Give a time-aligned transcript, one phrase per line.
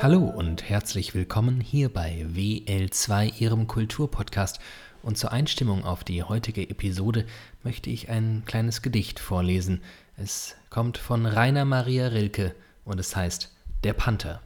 [0.00, 4.60] Hallo und herzlich willkommen hier bei WL2, Ihrem Kulturpodcast.
[5.02, 7.26] Und zur Einstimmung auf die heutige Episode
[7.62, 9.82] möchte ich ein kleines Gedicht vorlesen.
[10.16, 12.54] Es kommt von Rainer Maria Rilke
[12.86, 13.52] und es heißt
[13.84, 14.40] Der Panther.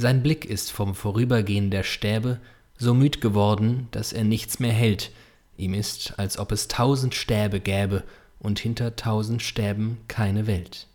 [0.00, 2.38] Sein Blick ist vom Vorübergehen der Stäbe
[2.76, 5.10] so müd geworden, dass er nichts mehr hält.
[5.56, 8.04] Ihm ist, als ob es tausend Stäbe gäbe
[8.38, 10.86] und hinter tausend Stäben keine Welt.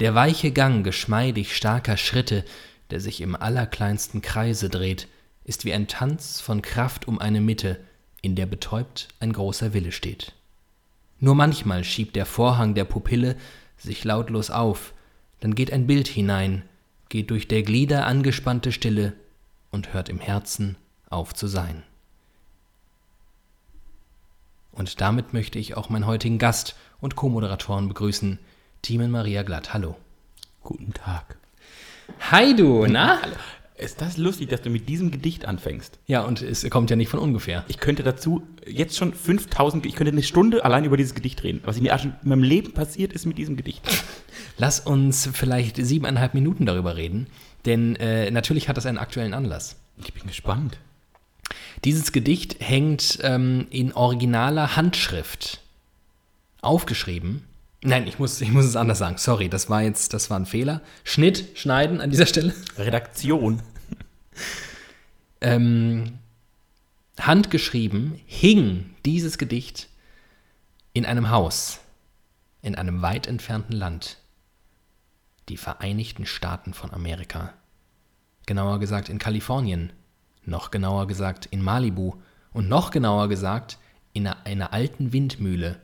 [0.00, 2.46] Der weiche Gang geschmeidig starker Schritte,
[2.88, 5.08] der sich im allerkleinsten Kreise dreht,
[5.44, 7.80] ist wie ein Tanz von Kraft um eine Mitte,
[8.22, 10.32] in der betäubt ein großer Wille steht.
[11.20, 13.36] Nur manchmal schiebt der Vorhang der Pupille
[13.76, 14.94] sich lautlos auf,
[15.40, 16.62] dann geht ein Bild hinein,
[17.12, 19.12] geht durch der Glieder angespannte Stille
[19.70, 20.78] und hört im Herzen
[21.10, 21.82] auf zu sein.
[24.72, 28.38] Und damit möchte ich auch meinen heutigen Gast und Co-Moderatoren begrüßen,
[28.80, 29.74] Timen Maria Glatt.
[29.74, 29.96] Hallo.
[30.62, 31.36] Guten Tag.
[32.30, 33.18] Hi du, na?
[33.76, 35.98] Ist das lustig, dass du mit diesem Gedicht anfängst?
[36.06, 37.66] Ja, und es kommt ja nicht von ungefähr.
[37.68, 41.60] Ich könnte dazu jetzt schon 5000, ich könnte eine Stunde allein über dieses Gedicht reden.
[41.64, 41.90] Was in
[42.22, 43.82] meinem Leben passiert ist mit diesem Gedicht.
[44.58, 47.26] Lass uns vielleicht siebeneinhalb Minuten darüber reden,
[47.64, 49.76] denn äh, natürlich hat das einen aktuellen Anlass.
[49.98, 50.78] Ich bin gespannt.
[51.84, 55.60] Dieses Gedicht hängt ähm, in originaler Handschrift
[56.60, 57.44] aufgeschrieben.
[57.82, 59.18] Nein, ich muss, ich muss es anders sagen.
[59.18, 60.80] Sorry, das war jetzt, das war ein Fehler.
[61.02, 62.54] Schnitt, schneiden an dieser Stelle.
[62.78, 63.60] Redaktion.
[65.40, 66.18] ähm,
[67.18, 69.88] handgeschrieben hing dieses Gedicht
[70.92, 71.80] in einem Haus,
[72.62, 74.18] in einem weit entfernten Land.
[75.48, 77.54] Die Vereinigten Staaten von Amerika.
[78.46, 79.92] Genauer gesagt in Kalifornien
[80.44, 82.14] noch genauer gesagt in Malibu
[82.52, 83.78] und noch genauer gesagt
[84.12, 85.76] in einer, alten Windmühle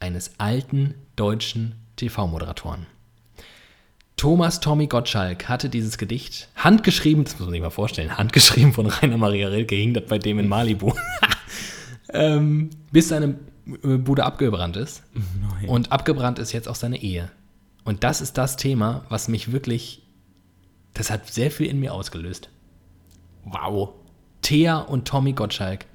[0.00, 2.86] eines alten deutschen TV-Moderatoren.
[4.16, 8.86] Thomas Tommy Gottschalk hatte dieses Gedicht handgeschrieben, das muss man sich mal vorstellen, handgeschrieben von
[8.86, 10.94] Rainer Maria Rilke, hing das bei dem in Malibu,
[12.08, 13.38] ähm, bis seine
[13.84, 15.02] äh, Bude abgebrannt ist.
[15.12, 15.68] Nein.
[15.68, 17.30] Und abgebrannt ist jetzt auch seine Ehe.
[17.86, 20.02] Und das ist das Thema, was mich wirklich,
[20.92, 22.50] das hat sehr viel in mir ausgelöst.
[23.44, 23.90] Wow.
[24.42, 25.86] Thea und Tommy Gottschalk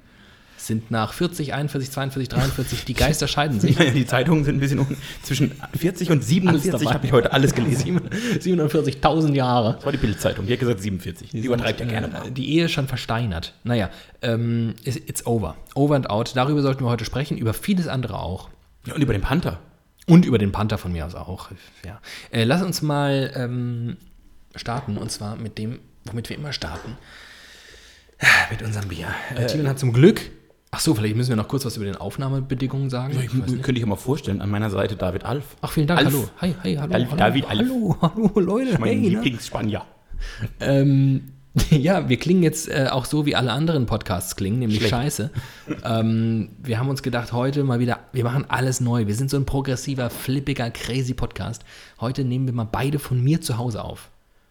[0.56, 3.78] sind nach 40, 41, 42, 43, die Geister scheiden sich.
[3.78, 7.54] Naja, die Zeitungen sind ein bisschen um, zwischen 40 und 47 habe ich heute alles
[7.54, 8.00] gelesen.
[8.40, 9.74] 47.000 Jahre.
[9.74, 11.28] Das war die Bildzeitung, die hat gesagt 47.
[11.28, 12.30] Die, die übertreibt ja gerne mal.
[12.30, 13.52] Die Ehe schon versteinert.
[13.64, 13.90] Naja,
[14.22, 15.56] ähm, it's over.
[15.74, 16.32] Over and out.
[16.36, 18.48] Darüber sollten wir heute sprechen, über vieles andere auch.
[18.86, 19.60] Ja, und über den Panther.
[20.06, 21.50] Und über den Panther von mir aus auch.
[21.84, 22.00] Ja.
[22.30, 23.96] Äh, lass uns mal ähm,
[24.56, 26.96] starten, und zwar mit dem, womit wir immer starten.
[28.50, 29.08] Mit unserem Bier.
[29.36, 30.20] Äh, Timon hat zum Glück.
[30.70, 33.14] Ach so, vielleicht müssen wir noch kurz was über den Aufnahmebedingungen sagen.
[33.18, 35.56] Ich, ich könnte ich ja mal vorstellen, an meiner Seite David Alf.
[35.60, 36.12] Ach, vielen Dank, Alf.
[36.12, 36.28] hallo.
[36.40, 36.94] Hi, hi, hallo.
[36.94, 37.58] Alf, hallo David Alf.
[37.58, 38.78] Hallo, hallo, Leute.
[38.78, 39.84] Mein hey, Lieblingsspanier.
[40.60, 41.32] Ähm,
[41.70, 44.90] ja, wir klingen jetzt äh, auch so, wie alle anderen Podcasts klingen, nämlich Schlecht.
[44.90, 45.30] scheiße.
[45.84, 49.06] ähm, wir haben uns gedacht, heute mal wieder, wir machen alles neu.
[49.06, 51.64] Wir sind so ein progressiver, flippiger, crazy Podcast.
[52.00, 54.10] Heute nehmen wir mal beide von mir zu Hause auf.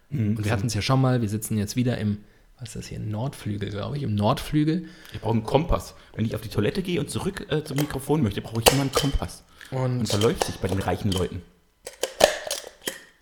[0.09, 0.37] Mhm.
[0.37, 2.17] Und wir hatten es ja schon mal, wir sitzen jetzt wieder im
[2.61, 2.99] was ist das hier?
[2.99, 4.03] Nordflügel, glaube ich.
[4.03, 4.85] Im Nordflügel.
[5.13, 5.95] Ich brauche einen Kompass.
[6.15, 8.81] Wenn ich auf die Toilette gehe und zurück äh, zum Mikrofon möchte, brauche ich immer
[8.81, 9.43] einen Kompass.
[9.71, 11.41] Und, Und verläuft sich bei den reichen Leuten.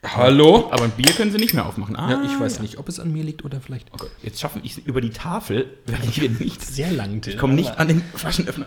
[0.03, 0.69] Hallo?
[0.71, 1.95] Aber ein Bier können sie nicht mehr aufmachen.
[1.97, 3.87] Ah, Ja, ich weiß nicht, ob es an mir liegt oder vielleicht.
[3.93, 6.61] Oh Gott, jetzt schaffen ich es über die Tafel, werde ich wieder nicht.
[6.65, 7.33] Sehr lang, Till.
[7.33, 8.65] Ich komme nicht an den Flaschenöffner.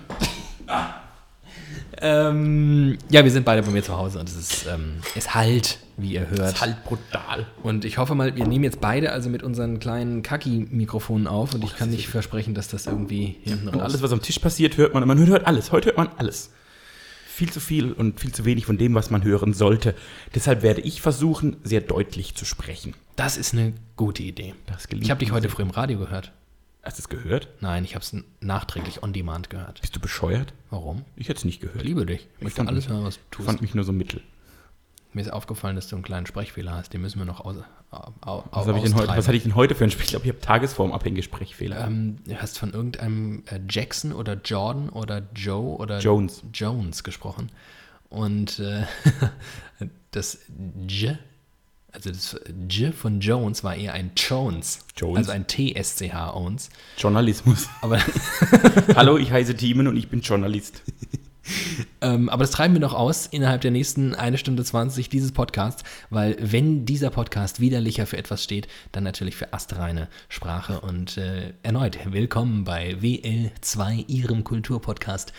[2.04, 5.78] Ähm, ja, wir sind beide bei mir zu Hause und es ist, ähm, es halt,
[5.96, 6.54] wie ihr hört.
[6.54, 7.46] Ist halt brutal.
[7.62, 11.62] Und ich hoffe mal, wir nehmen jetzt beide also mit unseren kleinen Kaki-Mikrofonen auf und
[11.64, 14.76] ich kann nicht versprechen, dass das irgendwie hinten Und raus alles, was am Tisch passiert,
[14.78, 15.06] hört man.
[15.06, 15.70] Man hört alles.
[15.70, 16.50] Heute hört man alles.
[17.34, 19.94] Viel zu viel und viel zu wenig von dem, was man hören sollte.
[20.34, 22.92] Deshalb werde ich versuchen, sehr deutlich zu sprechen.
[23.16, 24.54] Das ist eine gute Idee.
[24.66, 26.30] Das gelingt Ich habe dich heute früh im Radio gehört.
[26.82, 27.48] Hast du es gehört?
[27.60, 29.80] Nein, ich habe es nachträglich on demand gehört.
[29.80, 30.52] Bist du bescheuert?
[30.68, 31.04] Warum?
[31.16, 31.78] Ich hätte es nicht gehört.
[31.78, 32.28] Ich liebe dich.
[32.36, 33.46] Ich möchte alles hören, was du Ich tust.
[33.46, 34.20] fand mich nur so mittel.
[35.14, 36.94] Mir ist aufgefallen, dass du einen kleinen Sprechfehler hast.
[36.94, 37.56] Den müssen wir noch aus,
[37.90, 40.04] au, au, Was, ich denn heute, was hatte ich denn heute für ein Spiel?
[40.04, 41.86] Ich glaube, ich habe tagesformabhängige Sprechfehler.
[41.86, 46.42] Ähm, du hast von irgendeinem äh, Jackson oder Jordan oder Joe oder Jones.
[46.54, 47.50] Jones gesprochen.
[48.08, 48.84] Und äh,
[50.12, 50.38] das
[50.86, 51.18] J,
[51.92, 54.80] also das J von Jones war eher ein Jones.
[54.96, 55.18] Jones.
[55.18, 56.70] Also ein TSCH Owens.
[56.96, 57.68] Journalismus.
[57.82, 57.98] Aber
[58.96, 60.82] Hallo, ich heiße Thiemen und ich bin Journalist.
[62.00, 65.84] Ähm, aber das treiben wir noch aus innerhalb der nächsten eine Stunde 20 dieses Podcasts,
[66.10, 70.80] weil wenn dieser Podcast widerlicher für etwas steht, dann natürlich für astreine Sprache.
[70.80, 75.32] Und äh, erneut willkommen bei WL2, Ihrem Kulturpodcast.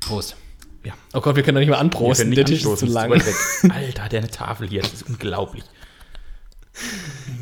[0.00, 0.36] Prost.
[0.84, 0.94] Ja.
[1.14, 2.32] Oh Gott, wir können doch nicht mal anprosten.
[2.32, 3.12] Der Tisch ist zu lang.
[3.12, 3.70] ist zu weit weg.
[3.76, 5.62] Alter, der eine Tafel hier, das ist unglaublich.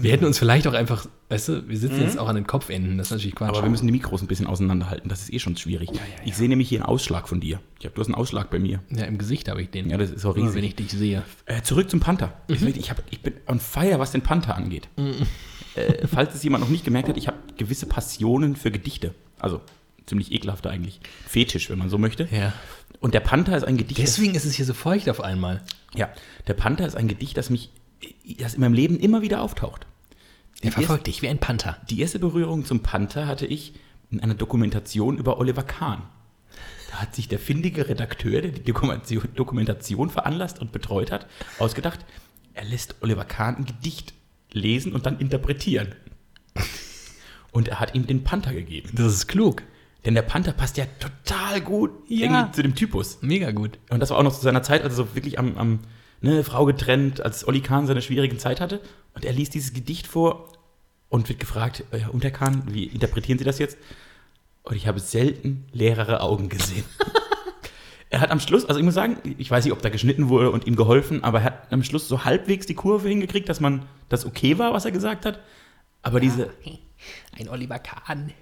[0.00, 2.98] Wir hätten uns vielleicht auch einfach, weißt du, wir sitzen jetzt auch an den Kopfenden.
[2.98, 3.50] Das ist natürlich Quatsch.
[3.50, 3.54] Mhm.
[3.54, 5.90] Aber wir müssen die Mikros ein bisschen auseinanderhalten, das ist eh schon schwierig.
[6.24, 7.60] Ich sehe nämlich hier einen Ausschlag von dir.
[7.78, 8.80] Ich hab, du hast einen Ausschlag bei mir.
[8.90, 9.88] ja, im Gesicht habe ich den.
[9.90, 10.54] Ja, das ist auch riesig.
[10.54, 11.22] wenn ich dich sehe.
[11.46, 12.32] Äh, zurück zum Panther.
[12.48, 14.88] Ich, ich, hab, ich bin on fire, was den Panther angeht.
[15.76, 19.14] Äh, falls es jemand noch nicht gemerkt hat, ich habe gewisse Passionen für Gedichte.
[19.38, 19.60] Also
[20.06, 21.00] ziemlich ekelhafte eigentlich.
[21.28, 22.26] Fetisch, wenn man so möchte.
[22.32, 22.52] Ja.
[23.00, 24.00] Und der Panther ist ein Gedicht.
[24.00, 25.62] Deswegen ist es hier so feucht auf einmal.
[25.94, 26.08] ja,
[26.48, 27.70] der Panther ist ein Gedicht, das mich,
[28.38, 29.86] das in meinem Leben immer wieder auftaucht.
[30.62, 31.78] Er verfolgt dich wie ein Panther.
[31.88, 33.72] Die erste Berührung zum Panther hatte ich
[34.10, 36.02] in einer Dokumentation über Oliver Kahn.
[36.90, 41.26] Da hat sich der findige Redakteur, der die Dokumentation, Dokumentation veranlasst und betreut hat,
[41.58, 42.00] ausgedacht,
[42.52, 44.12] er lässt Oliver Kahn ein Gedicht
[44.52, 45.94] lesen und dann interpretieren.
[47.52, 48.90] Und er hat ihm den Panther gegeben.
[48.92, 49.62] Das ist klug.
[50.04, 52.50] Denn der Panther passt ja total gut Ja.
[52.52, 53.18] zu dem Typus.
[53.22, 53.78] Mega gut.
[53.90, 55.78] Und das war auch noch zu seiner Zeit, also so wirklich am, am
[56.20, 58.80] ne, Frau getrennt, als Olli Kahn seine schwierige Zeit hatte.
[59.14, 60.52] Und er liest dieses Gedicht vor
[61.08, 63.78] und wird gefragt, ja, und Herr Kahn, wie interpretieren Sie das jetzt?
[64.62, 66.84] Und ich habe selten leerere Augen gesehen.
[68.10, 70.50] er hat am Schluss, also ich muss sagen, ich weiß nicht, ob da geschnitten wurde
[70.50, 73.86] und ihm geholfen, aber er hat am Schluss so halbwegs die Kurve hingekriegt, dass man
[74.08, 75.40] das okay war, was er gesagt hat.
[76.02, 76.50] Aber diese
[77.38, 78.32] Ein Oliver Kahn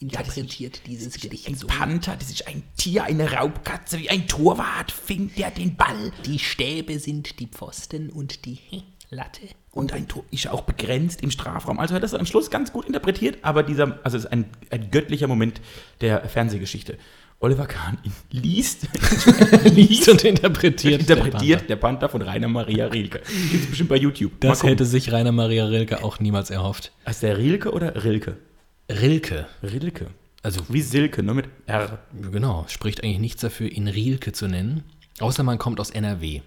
[0.00, 1.14] interpretiert dieses
[1.46, 6.10] ein Panther, das ist ein Tier, eine Raubkatze, wie ein Torwart fängt er den Ball.
[6.24, 8.58] Die Stäbe sind die Pfosten und die
[9.10, 9.42] Latte.
[9.72, 11.78] Und ein Tor ist auch begrenzt im Strafraum.
[11.78, 14.46] Also hat er das am Schluss ganz gut interpretiert, aber dieser, also es ist ein,
[14.70, 15.60] ein göttlicher Moment
[16.00, 16.96] der Fernsehgeschichte.
[17.42, 18.86] Oliver Kahn ihn liest,
[19.64, 21.00] Liest und interpretiert.
[21.00, 23.22] interpretiert der Panther von Rainer Maria Rilke.
[23.50, 24.32] Gibt es bestimmt bei YouTube.
[24.40, 26.92] Das hätte sich Rainer Maria Rilke auch niemals erhofft.
[27.06, 28.36] Heißt der Rilke oder Rilke?
[28.90, 29.46] Rilke.
[29.62, 30.08] Rilke.
[30.42, 31.98] Also, Wie Silke, nur mit R.
[32.32, 34.84] genau, spricht eigentlich nichts dafür, ihn Rilke zu nennen.
[35.20, 36.40] Außer man kommt aus NRW.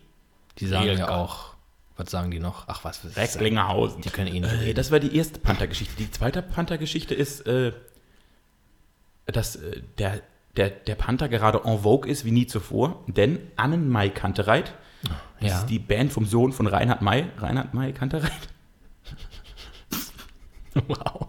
[0.57, 0.99] Die sagen Rilke.
[1.01, 1.53] ja auch,
[1.95, 2.67] was sagen die noch?
[2.67, 4.01] Ach was, was Recklinghausen.
[4.01, 4.75] Die können eh nicht Äh, reden.
[4.75, 5.93] das war die erste Panther-Geschichte.
[5.99, 7.71] Die zweite Panther-Geschichte ist, äh,
[9.27, 10.21] dass äh, der,
[10.57, 14.73] der, der Panther gerade en vogue ist wie nie zuvor, denn Annenmai Kantereit,
[15.39, 15.59] das Ja.
[15.59, 18.31] ist die Band vom Sohn von Reinhard May, Reinhard May Kantereit.
[20.87, 21.27] Wow.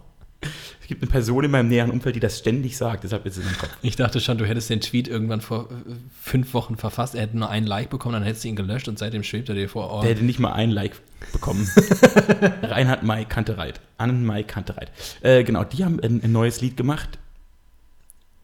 [0.85, 3.43] Es gibt eine Person in meinem näheren Umfeld, die das ständig sagt, deshalb ist es
[3.43, 3.75] im Kopf.
[3.81, 7.15] Ich dachte schon, du hättest den Tweet irgendwann vor äh, fünf Wochen verfasst.
[7.15, 9.55] Er hätte nur einen Like bekommen, dann hättest du ihn gelöscht und seitdem schwebt er
[9.55, 10.01] dir vor Ohren.
[10.03, 10.91] Der hätte nicht mal ein Like
[11.33, 11.67] bekommen.
[12.61, 13.81] Reinhard May Kantereit.
[13.97, 14.91] Annenmai Kantereit.
[15.21, 17.17] Äh, genau, die haben ein, ein neues Lied gemacht.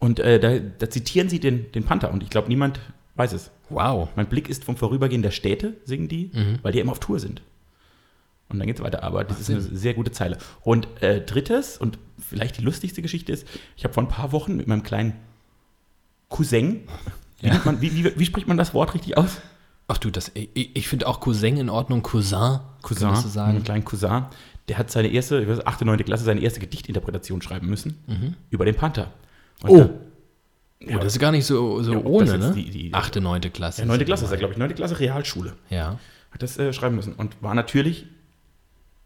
[0.00, 2.12] Und äh, da, da zitieren sie den, den Panther.
[2.12, 2.80] Und ich glaube, niemand
[3.14, 3.52] weiß es.
[3.68, 4.08] Wow.
[4.16, 6.58] Mein Blick ist vom Vorübergehen der Städte, singen die, Mhm.
[6.62, 7.40] weil die immer auf Tour sind.
[8.52, 9.02] Und dann geht's weiter.
[9.02, 10.38] Aber das ist eine sehr gute Zeile.
[10.60, 13.46] Und äh, drittes und vielleicht die lustigste Geschichte ist,
[13.76, 15.14] ich habe vor ein paar Wochen mit meinem kleinen
[16.28, 16.80] Cousin,
[17.40, 17.60] wie, Ja.
[17.64, 19.40] man, wie, wie, wie spricht man das Wort richtig aus?
[19.88, 22.60] Ach du, das, ich, ich finde auch Cousin in Ordnung, Cousin.
[22.82, 23.08] Cousin.
[23.10, 23.50] Du sagen.
[23.56, 24.24] einen kleinen Cousin,
[24.68, 25.98] der hat seine erste, ich weiß, 8., 9.
[26.04, 29.10] Klasse, seine erste Gedichtinterpretation schreiben müssen über den Panther.
[29.62, 29.78] Und Oh.
[29.78, 29.90] da-
[30.84, 32.52] Oh, das ist gar nicht so, so Ja, ohne, ne?
[32.56, 33.82] die- die- Achte, neunte Klasse.
[33.82, 34.04] Ja, 9.
[34.04, 34.74] Klasse ist er, glaube ich, 9.
[34.74, 35.52] Klasse Realschule.
[35.70, 36.00] Ja.
[36.32, 38.06] Hat das äh, schreiben müssen und war natürlich,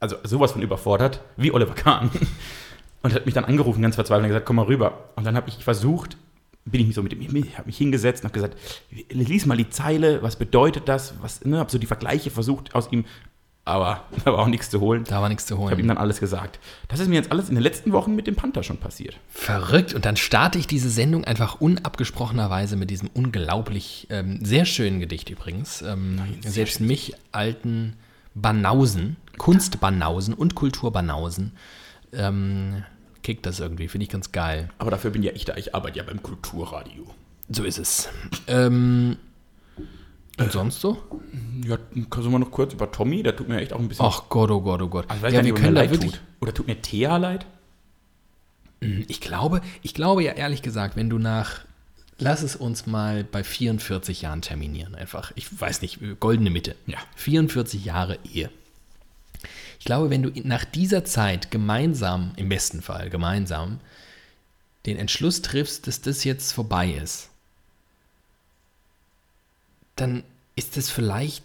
[0.00, 2.10] also sowas von überfordert, wie Oliver Kahn.
[3.02, 5.10] Und hat mich dann angerufen, ganz verzweifelt, und gesagt, komm mal rüber.
[5.14, 6.16] Und dann habe ich versucht,
[6.64, 8.56] bin ich mich so mit ihm, habe mich hingesetzt und habe gesagt,
[9.10, 12.90] lies mal die Zeile, was bedeutet das, was, ne, habe so die Vergleiche versucht aus
[12.90, 13.04] ihm,
[13.64, 15.04] aber da war auch nichts zu holen.
[15.04, 15.88] Da war nichts zu Ich habe ihm holen.
[15.88, 16.58] dann alles gesagt.
[16.88, 19.18] Das ist mir jetzt alles in den letzten Wochen mit dem Panther schon passiert.
[19.28, 19.92] Verrückt.
[19.92, 25.30] Und dann starte ich diese Sendung einfach unabgesprochenerweise mit diesem unglaublich, ähm, sehr schönen Gedicht
[25.30, 25.82] übrigens.
[25.82, 27.96] Ähm, selbst mich, alten
[28.36, 31.52] Banausen, Kunstbanausen und Kulturbanausen,
[32.12, 32.84] ähm,
[33.22, 33.88] kickt das irgendwie.
[33.88, 34.68] Finde ich ganz geil.
[34.78, 35.56] Aber dafür bin ja ich da.
[35.56, 37.06] Ich arbeite ja beim Kulturradio.
[37.48, 38.08] So ist es.
[38.46, 39.16] Ähm,
[40.38, 40.98] und sonst so?
[41.64, 41.78] Ja,
[42.10, 43.22] können wir noch kurz über Tommy?
[43.22, 44.04] Der tut mir echt auch ein bisschen.
[44.04, 45.06] Ach Gott, oh Gott, oh Gott.
[45.08, 46.12] Also ja, wir können da wirklich.
[46.12, 46.20] tut.
[46.40, 47.46] Oder tut mir Thea leid?
[48.80, 51.60] Ich glaube, ich glaube ja ehrlich gesagt, wenn du nach,
[52.18, 56.74] lass es uns mal bei 44 Jahren terminieren, einfach, ich weiß nicht, goldene Mitte.
[56.86, 56.98] Ja.
[57.16, 58.50] 44 Jahre Ehe.
[59.78, 63.80] Ich glaube, wenn du nach dieser Zeit gemeinsam, im besten Fall gemeinsam,
[64.86, 67.28] den Entschluss triffst, dass das jetzt vorbei ist,
[69.96, 70.22] dann
[70.54, 71.44] ist das vielleicht,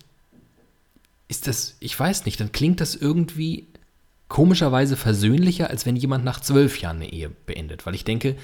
[1.27, 3.67] ist das, ich weiß nicht, dann klingt das irgendwie
[4.27, 7.85] komischerweise versöhnlicher, als wenn jemand nach zwölf Jahren eine Ehe beendet.
[7.85, 8.37] Weil ich denke,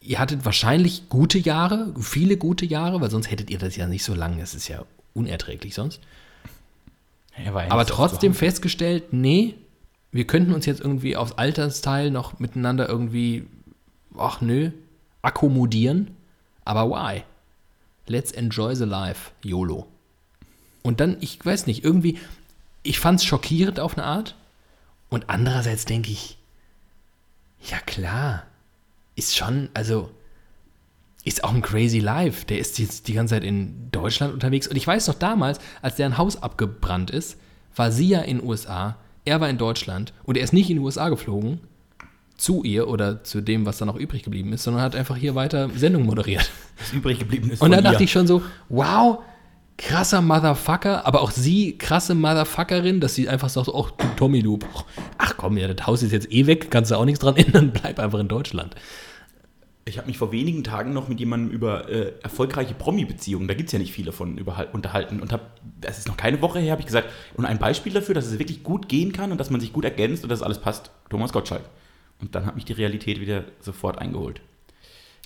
[0.00, 4.04] ihr hattet wahrscheinlich gute Jahre, viele gute Jahre, weil sonst hättet ihr das ja nicht
[4.04, 4.42] so lange.
[4.42, 6.00] Es ist ja unerträglich sonst.
[7.44, 9.54] Ja Aber so trotzdem festgestellt, nee,
[10.10, 13.46] wir könnten uns jetzt irgendwie aufs Altersteil noch miteinander irgendwie,
[14.16, 14.70] ach nö,
[15.22, 16.16] akkommodieren.
[16.64, 17.22] Aber why?
[18.06, 19.86] Let's enjoy the life, YOLO.
[20.82, 22.18] Und dann, ich weiß nicht, irgendwie,
[22.82, 24.34] ich fand es schockierend auf eine Art.
[25.10, 26.38] Und andererseits denke ich,
[27.70, 28.44] ja klar,
[29.18, 30.10] ist schon, also,
[31.24, 32.46] ist auch ein crazy life.
[32.46, 34.66] Der ist jetzt die ganze Zeit in Deutschland unterwegs.
[34.66, 37.36] Und ich weiß noch damals, als deren Haus abgebrannt ist,
[37.74, 40.76] war sie ja in den USA, er war in Deutschland und er ist nicht in
[40.76, 41.60] die USA geflogen
[42.36, 45.34] zu ihr oder zu dem, was da noch übrig geblieben ist, sondern hat einfach hier
[45.34, 46.50] weiter Sendung moderiert.
[46.78, 47.60] was übrig geblieben ist.
[47.60, 48.04] Und da dachte ihr.
[48.04, 49.18] ich schon so, wow,
[49.76, 54.58] krasser Motherfucker, aber auch sie, krasse Motherfuckerin, dass sie einfach sagt, ach Tommy, du,
[55.18, 57.72] ach komm, ja, das Haus ist jetzt eh weg, kannst du auch nichts dran ändern,
[57.82, 58.74] bleib einfach in Deutschland.
[59.88, 63.68] Ich habe mich vor wenigen Tagen noch mit jemandem über äh, erfolgreiche Promi-Beziehungen, da gibt
[63.68, 64.38] es ja nicht viele von,
[64.72, 65.20] unterhalten.
[65.20, 65.36] Und
[65.80, 68.38] das ist noch keine Woche her, habe ich gesagt, und ein Beispiel dafür, dass es
[68.38, 71.32] wirklich gut gehen kann und dass man sich gut ergänzt und dass alles passt, Thomas
[71.32, 71.62] Gottschalk.
[72.20, 74.40] Und dann hat mich die Realität wieder sofort eingeholt.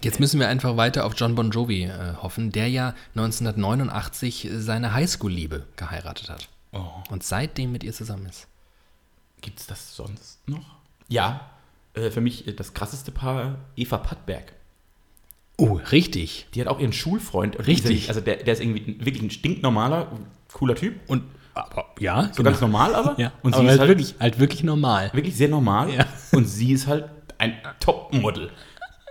[0.03, 4.93] Jetzt müssen wir einfach weiter auf John Bon Jovi äh, hoffen, der ja 1989 seine
[4.95, 6.89] Highschool-Liebe geheiratet hat Oh.
[7.11, 8.49] und seitdem mit ihr zusammen ist.
[9.43, 10.65] Gibt es das sonst noch?
[11.09, 11.51] Ja,
[11.95, 14.53] äh, für mich äh, das krasseste Paar Eva Pattberg.
[15.59, 16.47] Oh, richtig.
[16.55, 17.57] Die hat auch ihren Schulfreund.
[17.57, 18.09] und Richtig.
[18.09, 20.11] Also der, der ist irgendwie wirklich ein stinknormaler,
[20.53, 20.95] cooler Typ.
[21.07, 21.23] Und
[21.55, 23.21] aber, ja, So ganz normal aber.
[23.21, 25.11] Ja, Und aber sie halt, ist halt wirklich, halt wirklich normal.
[25.13, 25.93] wirklich sehr normal.
[25.93, 26.07] Ja.
[26.33, 27.05] Und sie ist halt
[27.39, 28.51] ein Topmodel.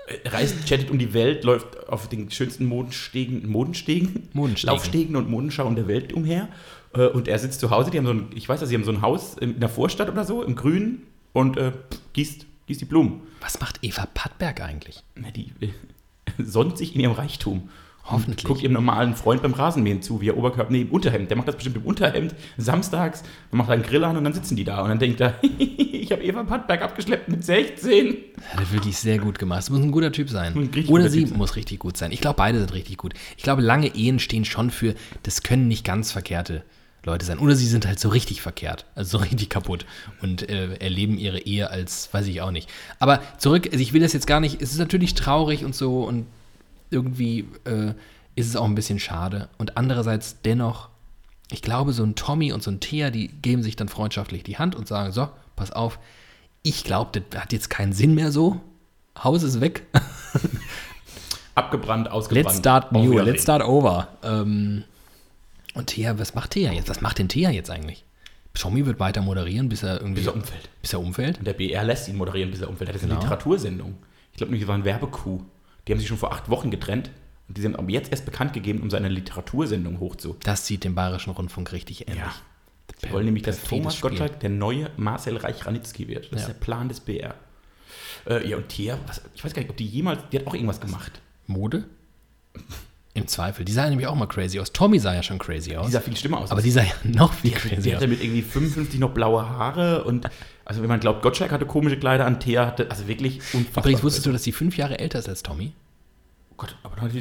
[0.07, 4.75] Äh, Reist, chattet um die Welt, läuft auf den schönsten Modenstegen, Modenstegen, Modenstegen.
[4.75, 6.49] Laufstegen und Modenschauen der Welt umher.
[6.93, 8.91] Und er sitzt zu Hause, die haben so ein, ich weiß, dass sie haben so
[8.91, 11.71] ein Haus in der Vorstadt oder so, im Grünen und äh,
[12.11, 13.21] gießt, gießt die Blumen.
[13.41, 15.03] Was macht Eva Pattberg eigentlich?
[15.15, 15.69] Na, die äh,
[16.43, 17.69] sonnt sich in ihrem Reichtum.
[18.03, 18.45] Hoffentlich.
[18.45, 21.29] Guckt ihrem normalen Freund beim Rasenmähen zu, wie er Oberkörper, nee, im Unterhemd.
[21.29, 24.33] Der macht das bestimmt im Unterhemd, samstags, dann macht er einen Grill an und dann
[24.33, 24.81] sitzen die da.
[24.81, 28.17] Und dann denkt er, ich habe Eva Pattberg abgeschleppt mit 16.
[28.53, 29.59] Hat er wirklich sehr gut gemacht.
[29.59, 30.69] Es muss ein guter Typ sein.
[30.87, 31.37] Oder sie sein.
[31.37, 32.11] muss richtig gut sein.
[32.11, 33.13] Ich glaube, beide sind richtig gut.
[33.37, 36.63] Ich glaube, lange Ehen stehen schon für, das können nicht ganz verkehrte
[37.03, 37.39] Leute sein.
[37.39, 39.85] Oder sie sind halt so richtig verkehrt, also so richtig kaputt
[40.21, 42.69] und äh, erleben ihre Ehe als, weiß ich auch nicht.
[42.99, 46.03] Aber zurück, also ich will das jetzt gar nicht, es ist natürlich traurig und so
[46.03, 46.27] und
[46.89, 47.93] irgendwie äh,
[48.35, 49.49] ist es auch ein bisschen schade.
[49.57, 50.89] Und andererseits dennoch,
[51.49, 54.57] ich glaube, so ein Tommy und so ein Thea, die geben sich dann freundschaftlich die
[54.57, 55.99] Hand und sagen, so, pass auf,
[56.63, 58.61] ich glaube, das hat jetzt keinen Sinn mehr so.
[59.21, 59.83] Haus ist weg.
[61.55, 62.45] Abgebrannt, ausgebrannt.
[62.45, 64.07] Let's start new, let's start over.
[64.23, 64.83] Ähm,
[65.73, 66.89] und Thea, was macht Thea jetzt?
[66.89, 68.03] Was macht denn Thea jetzt eigentlich?
[68.53, 70.19] Tommy wird weiter moderieren, bis er irgendwie.
[70.21, 70.69] Bis er umfällt.
[70.81, 71.37] Bis er umfällt?
[71.39, 72.89] Und der BR lässt ihn moderieren, bis er umfällt.
[72.89, 73.21] Das ist eine Genau.
[73.23, 73.97] Literatursendung.
[74.31, 75.41] Ich glaube, das war ein Werbekuh.
[75.87, 77.11] Die haben sich schon vor acht Wochen getrennt.
[77.47, 80.35] Und die sind aber jetzt erst bekannt gegeben, um seine Literatursendung hochzu.
[80.43, 82.23] Das sieht dem Bayerischen Rundfunk richtig ähnlich.
[82.23, 82.33] Ja.
[83.03, 84.09] Die wollen nämlich, dass Thomas Spiel.
[84.09, 86.25] Gottschalk der neue Marcel Reich-Ranitzky wird.
[86.25, 86.47] Das Ja.
[86.47, 87.35] ist der Plan des BR.
[88.27, 90.53] Äh, ja, und Thea, was, ich weiß gar nicht, ob die jemals, die hat auch
[90.53, 91.21] irgendwas gemacht.
[91.47, 91.85] Mode?
[93.13, 93.65] Im Zweifel.
[93.65, 94.71] Die sah nämlich auch mal crazy aus.
[94.71, 95.85] Tommy sah ja schon crazy aus.
[95.87, 96.51] Die sah viel schlimmer aus.
[96.51, 97.95] aber die sah ja noch viel die crazy aus.
[97.97, 100.29] hatte mit irgendwie 55 noch blaue Haare und,
[100.63, 103.83] also wenn man glaubt, Gottschalk hatte komische Kleider an, Thea hatte, also wirklich unfassbar.
[103.83, 105.73] Übrigens wusstest du, dass sie fünf Jahre älter ist als Tommy?
[106.51, 107.13] Oh Gott, aber dann ist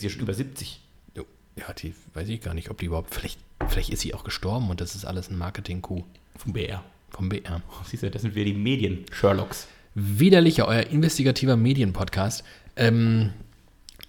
[0.00, 0.80] sie- ja schon über 70.
[1.14, 1.24] Jo.
[1.58, 3.14] Ja, die weiß ich gar nicht, ob die überhaupt.
[3.14, 3.38] Vielleicht,
[3.68, 6.02] vielleicht ist sie auch gestorben und das ist alles ein Marketing-Coup
[6.36, 6.82] Vom BR.
[7.10, 7.60] vom BR.
[7.68, 9.66] Oh, siehst du, das sind wir die Medien-Sherlocks.
[9.94, 12.42] Widerlicher, euer investigativer Medienpodcast.
[12.76, 13.32] Ähm,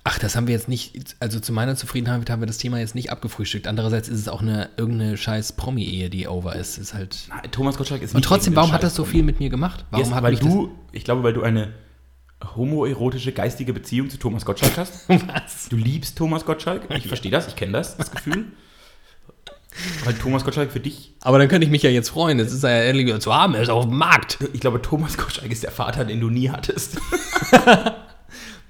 [0.08, 2.96] ach, das haben wir jetzt nicht, also zu meiner Zufriedenheit haben wir das Thema jetzt
[2.96, 3.68] nicht abgefrühstückt.
[3.68, 6.78] Andererseits ist es auch eine irgendeine scheiß Promi-Ehe, die over ist.
[6.78, 7.28] Ist halt.
[7.28, 9.86] Na, Thomas Gottschalk ist Und trotzdem, warum hat das so viel mit mir gemacht?
[9.92, 11.74] Warum Yes, hat weil du, ich glaube, weil du eine
[12.56, 14.94] homoerotische geistige Beziehung zu Thomas Gottschalk hast.
[15.10, 15.68] was?
[15.70, 16.84] Du liebst Thomas Gottschalk.
[16.96, 18.46] Ich verstehe das, ich kenne das, das Gefühl.
[20.06, 22.40] Weil Thomas Gottschalk für dich, Aber dann könnte ich mich ja jetzt freuen.
[22.40, 23.56] Jetzt ist ja endlich wieder zu haben.
[23.56, 24.40] Er ist auf dem Markt.
[24.54, 26.98] ich glaube, Thomas Gottschalk ist der Vater, den du nie hattest.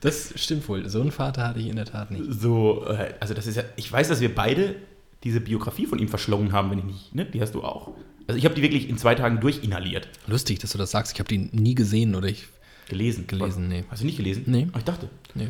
[0.02, 0.88] Das stimmt wohl.
[0.90, 2.24] So einen Vater hatte ich in der Tat nicht.
[2.30, 4.76] So, äh, also das ist ja, ich weiß, dass wir beide
[5.24, 7.26] diese Biografie von ihm verschlungen haben, wenn ich nicht, ne?
[7.26, 7.94] Die hast du auch.
[8.28, 10.08] Also ich habe die wirklich in zwei Tagen durchinhaliert.
[10.28, 11.14] Lustig, dass du das sagst.
[11.14, 12.48] Ich habe die nie gesehen oder ich.
[12.90, 13.26] Gelesen.
[13.28, 13.84] Gelesen, nee.
[13.90, 14.44] Hast du nicht gelesen?
[14.46, 14.68] Nee.
[14.70, 15.10] Aber ich dachte.
[15.34, 15.48] Nee.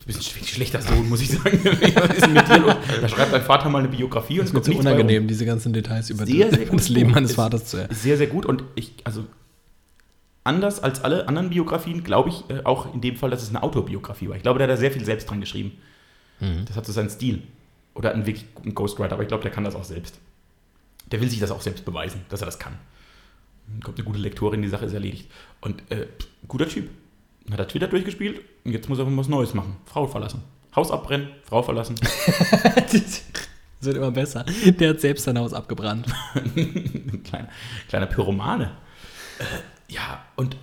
[0.00, 1.58] Du bist ein sch- schlechter Sohn, muss ich sagen.
[3.00, 6.10] Da schreibt dein Vater mal eine Biografie und es kommt bei unangenehm, diese ganzen Details
[6.10, 7.78] über Sehr, sehr das Leben meines Vaters zu.
[7.84, 9.24] Ist sehr, sehr gut und ich, also
[10.50, 13.62] anders als alle anderen Biografien, glaube ich äh, auch in dem Fall, dass es eine
[13.62, 14.36] Autobiografie war.
[14.36, 15.78] Ich glaube, der hat da sehr viel selbst dran geschrieben.
[16.40, 16.64] Mhm.
[16.66, 17.42] Das hat so seinen Stil.
[17.94, 20.18] Oder einen wirklich guten Ghostwriter, aber ich glaube, der kann das auch selbst.
[21.10, 22.74] Der will sich das auch selbst beweisen, dass er das kann.
[23.68, 25.30] Dann kommt eine gute Lektorin, die Sache ist erledigt.
[25.60, 26.08] Und äh,
[26.48, 26.88] guter Typ.
[27.44, 29.76] Dann hat er Twitter durchgespielt und jetzt muss er was Neues machen.
[29.86, 30.42] Frau verlassen.
[30.74, 31.96] Haus abbrennen, Frau verlassen.
[32.74, 33.24] das
[33.80, 34.44] wird immer besser.
[34.64, 36.06] Der hat selbst sein Haus abgebrannt.
[37.24, 37.48] kleiner,
[37.88, 38.72] kleiner Pyromane.
[39.90, 40.56] Ja, und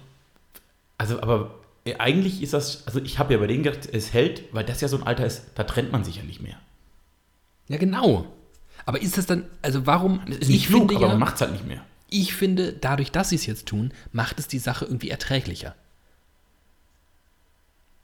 [0.97, 1.53] also, aber
[1.85, 4.81] äh, eigentlich ist das, also ich habe ja bei denen gedacht, es hält, weil das
[4.81, 6.57] ja so ein Alter ist, da trennt man sich ja nicht mehr.
[7.67, 8.25] Ja, genau.
[8.85, 10.21] Aber ist das dann, also warum?
[10.27, 11.83] Das ist nicht ich klug, finde aber ja, man macht es halt nicht mehr.
[12.09, 15.75] ich finde, dadurch, dass sie es jetzt tun, macht es die Sache irgendwie erträglicher.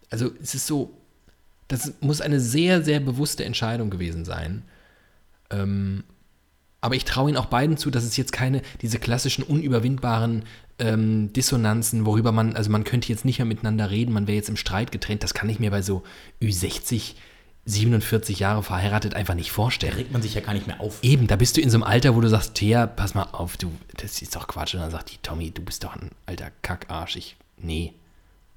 [0.09, 0.95] Also es ist so,
[1.69, 4.63] das muss eine sehr, sehr bewusste Entscheidung gewesen sein.
[5.49, 6.03] Ähm,
[6.83, 10.43] aber ich traue ihnen auch beiden zu, dass es jetzt keine, diese klassischen unüberwindbaren
[10.79, 14.49] ähm, Dissonanzen, worüber man, also man könnte jetzt nicht mehr miteinander reden, man wäre jetzt
[14.49, 16.03] im Streit getrennt, das kann ich mir bei so
[16.41, 17.13] Ü60,
[17.65, 19.93] 47 Jahre verheiratet einfach nicht Da vorstellen.
[19.93, 20.99] regt man sich ja gar nicht mehr auf.
[21.01, 23.55] Eben, da bist du in so einem Alter, wo du sagst, Thea, pass mal auf,
[23.55, 24.73] du, das ist doch Quatsch.
[24.73, 27.15] Und dann sagt die, Tommy, du bist doch ein alter Kackarsch.
[27.15, 27.93] Ich, nee.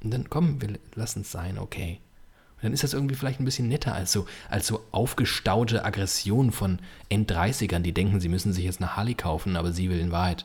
[0.02, 2.00] Und dann komm, wir lassen es sein, okay.
[2.62, 6.78] Dann ist das irgendwie vielleicht ein bisschen netter als so, als so aufgestaute Aggression von
[7.10, 10.44] End-30ern, die denken, sie müssen sich jetzt eine Harley kaufen, aber sie will in Wahrheit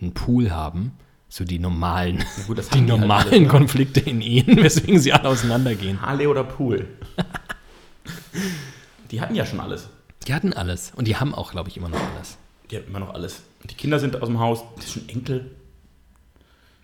[0.00, 0.92] einen Pool haben.
[1.28, 3.48] So die normalen, gut, das die haben die halt normalen alles, ne?
[3.48, 6.02] Konflikte in Ehen, weswegen sie alle auseinandergehen.
[6.02, 6.88] Harley oder Pool.
[9.10, 9.88] die hatten ja schon alles.
[10.26, 10.92] Die hatten alles.
[10.94, 12.36] Und die haben auch, glaube ich, immer noch alles.
[12.70, 13.42] Die hatten immer noch alles.
[13.64, 15.50] Die Kinder sind aus dem Haus, das ist schon Enkel.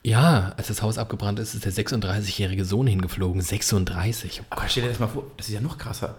[0.03, 3.43] Ja, als das Haus abgebrannt ist, ist der 36-jährige Sohn hingeflogen.
[3.43, 4.43] 36.
[4.51, 6.17] Aber stell dir das mal vor, das ist ja noch krasser.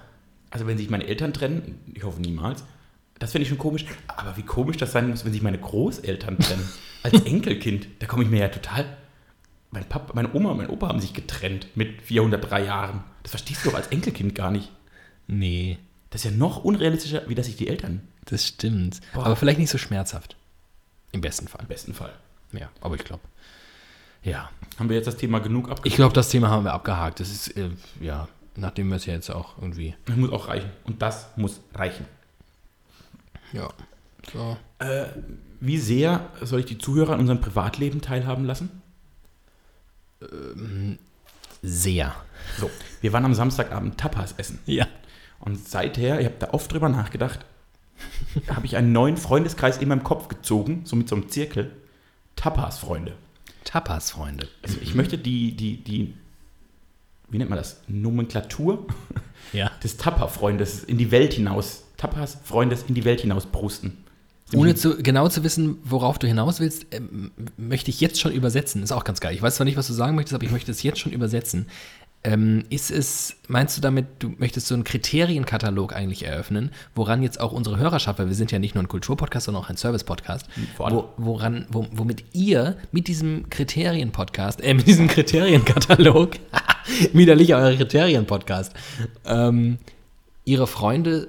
[0.51, 2.63] Also wenn sich meine Eltern trennen, ich hoffe niemals,
[3.17, 3.85] das finde ich schon komisch.
[4.07, 6.67] Aber wie komisch das sein muss, wenn sich meine Großeltern trennen.
[7.03, 8.85] Als Enkelkind, da komme ich mir ja total...
[9.73, 13.05] Mein Papa, meine Oma und mein Opa haben sich getrennt mit 403 Jahren.
[13.23, 14.69] Das verstehst du doch als Enkelkind gar nicht.
[15.27, 15.77] Nee,
[16.09, 18.99] Das ist ja noch unrealistischer, wie dass sich die Eltern das stimmt.
[19.13, 19.25] Boah.
[19.25, 20.35] Aber vielleicht nicht so schmerzhaft.
[21.11, 21.61] Im besten Fall.
[21.61, 22.13] im besten Fall.
[22.53, 23.21] Ja, aber ich glaube.
[24.23, 24.49] Ja.
[24.77, 25.95] Haben wir jetzt das Thema genug Ich abgeschlossen?
[25.97, 27.19] glaube, das Thema haben wir abgehakt.
[27.19, 29.95] Das ist, äh, ja, nachdem wir es ja jetzt auch irgendwie.
[30.05, 30.69] Das muss auch reichen.
[30.85, 32.05] Und das muss reichen.
[33.53, 33.69] Ja.
[34.33, 34.57] So.
[34.79, 35.05] Äh,
[35.59, 38.81] wie sehr soll ich die Zuhörer an unserem Privatleben teilhaben lassen?
[41.61, 42.15] Sehr.
[42.59, 42.69] So,
[43.01, 44.59] wir waren am Samstagabend Tapas essen.
[44.65, 44.87] Ja.
[45.39, 47.39] Und seither, ich habe da oft drüber nachgedacht,
[48.47, 51.71] habe ich einen neuen Freundeskreis in meinem Kopf gezogen, so mit so einem Zirkel.
[52.35, 53.13] Tapas-Freunde.
[53.63, 54.47] Tapas, Freunde.
[54.63, 56.13] Also ich möchte die, die, die,
[57.29, 57.81] wie nennt man das?
[57.87, 58.85] Nomenklatur
[59.53, 59.71] Ja.
[59.83, 63.97] des Tapa-Freundes in die Welt hinaus, Tapas-Freundes in die Welt hinaus brusten.
[64.53, 68.83] Ohne zu, genau zu wissen, worauf du hinaus willst, ähm, möchte ich jetzt schon übersetzen.
[68.83, 69.33] Ist auch ganz geil.
[69.33, 71.67] Ich weiß zwar nicht, was du sagen möchtest, aber ich möchte es jetzt schon übersetzen.
[72.23, 77.39] Ähm, ist es, meinst du damit, du möchtest so einen Kriterienkatalog eigentlich eröffnen, woran jetzt
[77.39, 80.47] auch unsere Hörerschaft, weil wir sind ja nicht nur ein Kulturpodcast, sondern auch ein Service-Podcast,
[80.77, 80.97] allem.
[80.97, 86.33] wo, woran, wo, womit ihr mit diesem Kriterienpodcast, äh, mit diesem Kriterienkatalog,
[87.13, 88.73] widerlich euer Kriterienpodcast,
[89.25, 89.79] ähm,
[90.45, 91.27] ihre Freunde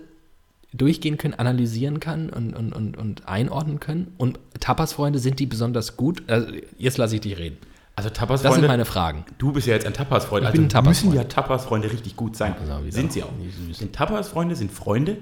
[0.74, 4.12] durchgehen können, analysieren kann und, und, und, und einordnen können.
[4.18, 6.22] Und Tapas-Freunde, sind die besonders gut?
[6.26, 7.56] Also, jetzt lasse ich dich reden.
[7.94, 9.24] Also Das sind meine Fragen.
[9.38, 11.14] du bist ja jetzt ein Tapas-Freund, Ich also bin ein Tapas-Freund.
[11.14, 12.54] müssen ja Tapas-Freunde richtig gut sein.
[12.58, 13.32] Also, wie sind gesagt, sie auch.
[13.38, 13.78] wie süß.
[13.78, 15.18] Denn Tapas-Freunde sind Freunde,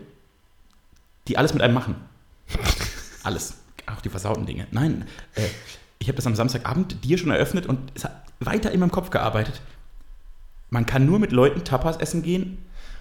[1.26, 1.96] die alles mit einem machen.
[3.24, 3.54] alles.
[3.86, 4.68] Auch die versauten Dinge.
[4.70, 5.04] Nein,
[5.34, 5.42] äh,
[5.98, 9.10] ich habe das am Samstagabend dir schon eröffnet und es hat weiter in meinem Kopf
[9.10, 9.60] gearbeitet.
[10.70, 12.58] Man kann nur mit Leuten Tapas essen gehen,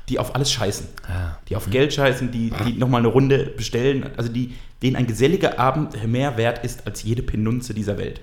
[0.10, 0.88] die auf alles scheißen.
[1.08, 1.38] Ah.
[1.48, 5.60] Die auf Geld scheißen, die, die nochmal eine Runde bestellen, also die, denen ein geselliger
[5.60, 8.20] Abend mehr wert ist als jede Penunze dieser Welt.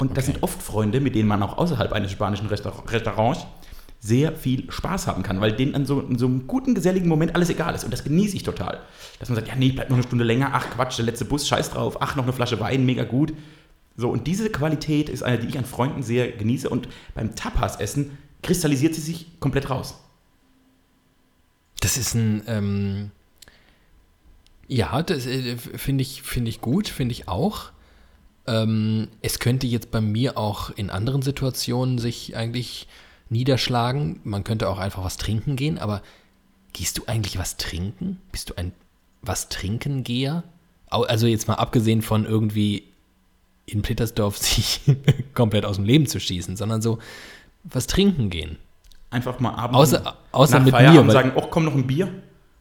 [0.00, 0.32] Und das Okay.
[0.32, 3.46] sind oft Freunde, mit denen man auch außerhalb eines spanischen Restaur- Restaurants
[4.00, 7.34] sehr viel Spaß haben kann, weil denen an so, in so einem guten, geselligen Moment
[7.34, 7.84] alles egal ist.
[7.84, 8.80] Und das genieße ich total.
[9.18, 11.46] Dass man sagt, ja, nee, bleib noch eine Stunde länger, ach Quatsch, der letzte Bus,
[11.46, 13.34] scheiß drauf, ach, noch eine Flasche Wein, mega gut.
[13.96, 16.70] So, und diese Qualität ist eine, die ich an Freunden sehr genieße.
[16.70, 19.98] Und beim Tapas-Essen kristallisiert sie sich komplett raus.
[21.80, 23.10] Das ist ein, ähm,
[24.66, 27.70] ja, das äh, finde ich, finde ich gut, finde ich auch.
[28.46, 32.88] Ähm, es könnte jetzt bei mir auch in anderen Situationen sich eigentlich
[33.28, 34.20] niederschlagen.
[34.24, 36.02] Man könnte auch einfach was trinken gehen, aber
[36.72, 38.20] gehst du eigentlich was trinken?
[38.32, 38.72] Bist du ein
[39.22, 40.44] was trinken Geher?
[40.88, 42.84] Also jetzt mal abgesehen von irgendwie
[43.66, 44.80] in Plittersdorf sich
[45.34, 46.98] komplett aus dem Leben zu schießen, sondern so
[47.62, 48.58] was trinken gehen.
[49.10, 51.12] Einfach mal abends Außer, außer nach mit Feierabend mir.
[51.12, 52.08] Sagen, oh, komm noch ein Bier.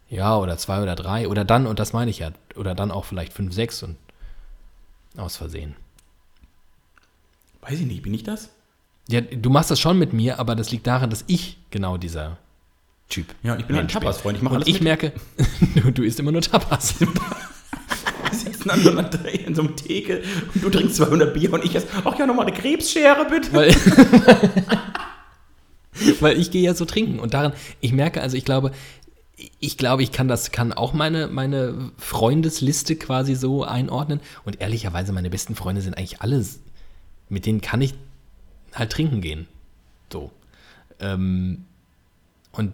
[0.09, 1.27] ja, oder zwei oder drei.
[1.27, 3.95] Oder dann, und das meine ich ja, oder dann auch vielleicht fünf, sechs und
[5.19, 5.75] aus Versehen.
[7.61, 8.49] Weiß ich nicht, bin ich das?
[9.09, 12.37] Ja, du machst das schon mit mir, aber das liegt daran, dass ich genau dieser
[13.09, 13.87] Typ Ja, und ich bin ein.
[13.87, 14.83] Tapas-Freund, ich mache Und alles ich mit.
[14.83, 15.13] merke,
[15.75, 16.99] du, du isst immer nur Tapas.
[16.99, 17.07] Wir
[18.31, 20.21] sitzen sitzen an so einer in so einem Theke
[20.53, 23.51] und du trinkst 200 Bier und ich esse, ach ja, nochmal eine Krebsschere bitte.
[23.53, 23.73] Weil,
[26.19, 28.71] weil ich gehe ja so trinken und daran, ich merke, also ich glaube,
[29.59, 34.19] ich glaube, ich kann das, kann auch meine, meine Freundesliste quasi so einordnen.
[34.45, 36.45] Und ehrlicherweise, meine besten Freunde sind eigentlich alle,
[37.29, 37.93] mit denen kann ich
[38.73, 39.47] halt trinken gehen.
[40.11, 40.31] So.
[40.99, 41.65] Ähm,
[42.51, 42.73] und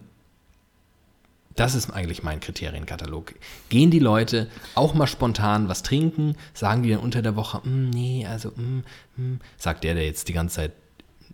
[1.56, 3.34] das ist eigentlich mein Kriterienkatalog.
[3.70, 6.36] Gehen die Leute auch mal spontan was trinken?
[6.54, 8.84] Sagen die dann unter der Woche, mm, nee, also, mm,
[9.16, 10.74] mm, sagt der, der jetzt die ganze Zeit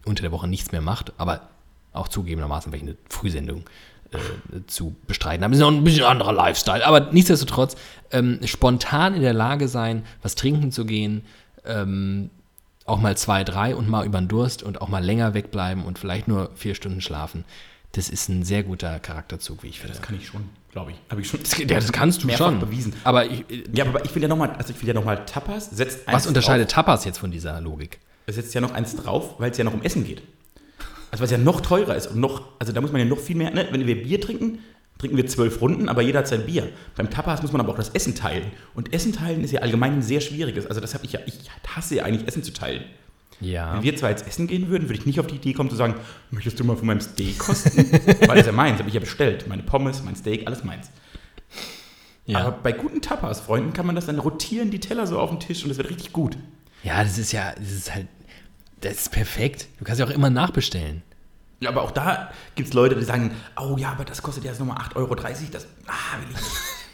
[0.06, 1.50] unter der Woche nichts mehr macht, aber
[1.94, 3.66] auch zugegebenermaßen, weil ich eine Frühsendung
[4.14, 5.52] äh, zu bestreiten habe.
[5.52, 7.76] Das ist noch ein bisschen anderer Lifestyle, aber nichtsdestotrotz
[8.12, 11.24] ähm, spontan in der Lage sein, was trinken zu gehen,
[11.66, 12.30] ähm,
[12.86, 16.00] auch mal zwei, drei und mal über den Durst und auch mal länger wegbleiben und
[16.00, 17.46] vielleicht nur vier Stunden schlafen.
[17.94, 19.94] Das ist ein sehr guter Charakterzug, wie ich finde.
[19.96, 20.98] Das kann ich schon, glaube ich.
[21.10, 21.42] Habe ich schon.
[21.42, 22.60] Das, ja, das kannst du schon.
[22.60, 22.94] bewiesen.
[23.04, 26.08] Aber ich, Ja, aber ich will ja nochmal, also ich will ja nochmal Tapas, setzt
[26.08, 28.00] eins was unterscheidet drauf, Tapas jetzt von dieser Logik?
[28.28, 30.22] setzt ja noch eins drauf, weil es ja noch um Essen geht.
[31.12, 33.36] Also was ja noch teurer ist und noch, also da muss man ja noch viel
[33.36, 33.68] mehr, ne?
[33.72, 34.60] wenn wir Bier trinken,
[34.98, 36.70] trinken wir zwölf Runden, aber jeder hat sein Bier.
[36.96, 38.46] Beim Tapas muss man aber auch das Essen teilen.
[38.76, 40.68] Und Essen teilen ist ja allgemein ein sehr schwieriges.
[40.68, 42.84] Also das habe ich ja, ich hasse ja eigentlich Essen zu teilen.
[43.42, 43.74] Ja.
[43.74, 45.76] Wenn wir zwar jetzt essen gehen würden, würde ich nicht auf die Idee kommen zu
[45.76, 45.96] sagen,
[46.30, 47.92] möchtest du mal von meinem Steak kosten?
[47.92, 49.48] Weil das ist ja meins, habe ich ja bestellt.
[49.48, 50.92] Meine Pommes, mein Steak, alles meins.
[52.28, 52.40] ja.
[52.40, 55.64] Aber bei guten Tapas-Freunden kann man das dann rotieren, die Teller so auf dem Tisch
[55.64, 56.38] und das wird richtig gut.
[56.84, 58.08] ja, das ist ja, das ist halt,
[58.82, 59.68] das ist perfekt.
[59.80, 61.04] Du kannst ja auch immer nachbestellen.
[61.60, 64.50] Ja, aber auch da gibt es Leute, die sagen, oh ja, aber das kostet ja
[64.50, 65.16] jetzt nochmal 8,30 Euro.
[65.16, 65.92] Das, ah.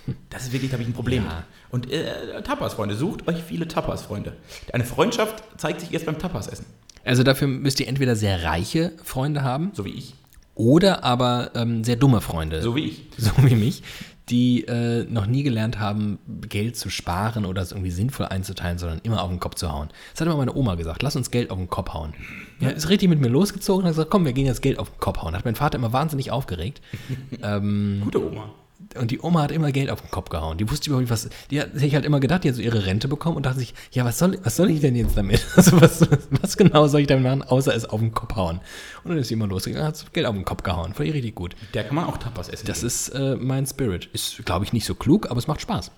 [0.29, 1.43] Das ist wirklich, da habe ich ein Problem Ja.
[1.69, 4.37] Und äh, Tapas-Freunde, sucht euch viele Tapas-Freunde.
[4.71, 6.65] Eine Freundschaft zeigt sich erst beim Tapas-Essen.
[7.03, 10.13] Also dafür müsst ihr entweder sehr reiche Freunde haben So wie ich.
[10.55, 12.61] oder aber ähm, sehr dumme Freunde.
[12.61, 13.03] So wie ich.
[13.17, 13.83] so wie mich,
[14.29, 18.99] die äh, noch nie gelernt haben, Geld zu sparen oder es irgendwie sinnvoll einzuteilen, sondern
[19.03, 19.89] immer auf den Kopf zu hauen.
[20.11, 22.13] Das hat immer meine Oma gesagt, lass uns Geld auf den Kopf hauen.
[22.59, 24.89] Ja, ist richtig mit mir losgezogen und hat gesagt, komm, wir gehen jetzt Geld auf
[24.89, 25.35] den Kopf hauen.
[25.35, 26.81] Hat mein Vater immer wahnsinnig aufgeregt.
[27.41, 28.49] ähm, Gute Oma.
[28.97, 30.57] Und die Oma hat immer Geld auf den Kopf gehauen.
[30.57, 31.29] Die wusste überhaupt nicht, was.
[31.49, 33.73] Die hat sich halt immer gedacht, die hat so ihre Rente bekommen und dachte sich,
[33.91, 35.45] ja, was soll, was soll ich denn jetzt damit?
[35.57, 38.61] Also, was, was genau soll ich damit machen, außer es auf den Kopf hauen?
[39.03, 40.93] Und dann ist sie immer losgegangen, hat Geld auf den Kopf gehauen.
[40.93, 41.55] Fand ich richtig gut.
[41.73, 42.67] Der kann man auch Tapas essen.
[42.67, 44.05] Das ist äh, mein Spirit.
[44.13, 45.91] Ist, glaube ich, nicht so klug, aber es macht Spaß.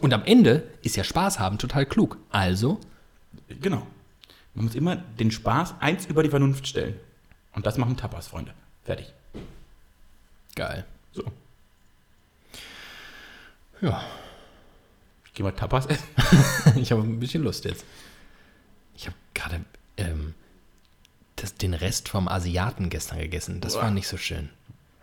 [0.00, 2.18] Und am Ende ist ja Spaß haben total klug.
[2.30, 2.78] Also,
[3.60, 3.86] Genau.
[4.54, 6.96] Man muss immer den Spaß eins über die Vernunft stellen.
[7.54, 8.52] Und das machen Tapas, Freunde.
[8.84, 9.12] Fertig.
[10.54, 10.84] geil.
[11.12, 11.22] So.
[13.80, 14.04] Ja,
[15.26, 16.08] Ich gehe mal Tapas essen.
[16.76, 17.84] ich habe ein bisschen Lust jetzt.
[18.96, 19.60] Ich habe gerade
[19.96, 20.34] ähm,
[21.36, 23.60] das, den Rest vom Asiaten gestern gegessen.
[23.60, 23.90] Das war Boah.
[23.90, 24.48] nicht so schön.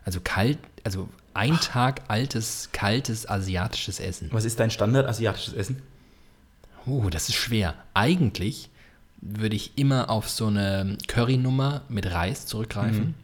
[0.03, 4.29] Also kalt, also ein Tag altes, kaltes asiatisches Essen.
[4.31, 5.81] Was ist dein Standard asiatisches Essen?
[6.85, 7.73] Uh, das ist schwer.
[7.93, 8.69] Eigentlich
[9.21, 13.15] würde ich immer auf so eine Curry-Nummer mit Reis zurückgreifen.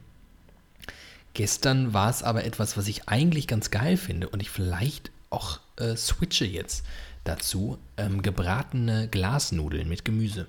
[1.33, 5.59] Gestern war es aber etwas, was ich eigentlich ganz geil finde und ich vielleicht auch
[5.77, 6.85] äh, switche jetzt
[7.23, 7.79] dazu.
[7.97, 10.47] Ähm, gebratene Glasnudeln mit Gemüse.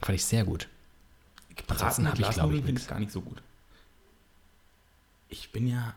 [0.00, 0.68] Fand ich sehr gut.
[1.68, 3.42] Ansonsten habe ich, glaube ich, finde ich gar nicht so gut.
[5.28, 5.94] Ich bin ja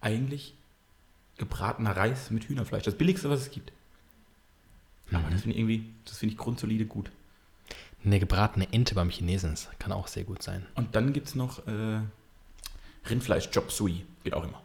[0.00, 0.54] eigentlich
[1.36, 2.84] gebratener Reis mit Hühnerfleisch.
[2.84, 3.72] Das billigste, was es gibt.
[5.10, 5.30] Aber Mhm.
[5.32, 7.10] das finde ich irgendwie, das finde ich grundsolide gut.
[8.04, 10.66] Eine gebratene Ente beim Chinesen das kann auch sehr gut sein.
[10.74, 12.00] Und dann gibt es noch äh,
[13.08, 14.04] Rindfleisch Chop Suey.
[14.24, 14.62] Geht auch immer.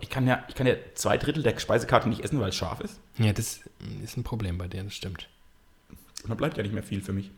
[0.00, 2.80] Ich kann, ja, ich kann ja zwei Drittel der Speisekarte nicht essen, weil es scharf
[2.80, 2.98] ist.
[3.18, 3.60] Ja, das
[4.02, 5.28] ist ein Problem bei dir, das stimmt.
[6.22, 7.30] Und dann bleibt ja nicht mehr viel für mich.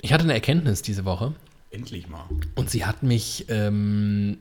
[0.00, 1.34] Ich hatte eine Erkenntnis diese Woche.
[1.70, 2.24] Endlich mal.
[2.56, 4.38] Und sie hat mich ähm,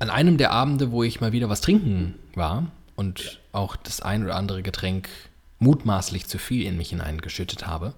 [0.00, 4.24] an einem der Abende, wo ich mal wieder was trinken war und auch das ein
[4.24, 5.08] oder andere Getränk
[5.60, 7.94] mutmaßlich zu viel in mich hineingeschüttet habe,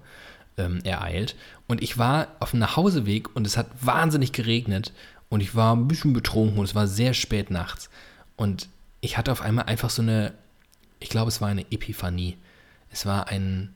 [0.57, 1.35] ähm, ereilt.
[1.67, 4.91] Und ich war auf dem Nachhauseweg und es hat wahnsinnig geregnet
[5.29, 7.89] und ich war ein bisschen betrunken und es war sehr spät nachts.
[8.35, 8.69] Und
[9.01, 10.33] ich hatte auf einmal einfach so eine,
[10.99, 12.37] ich glaube, es war eine Epiphanie.
[12.91, 13.73] Es war ein,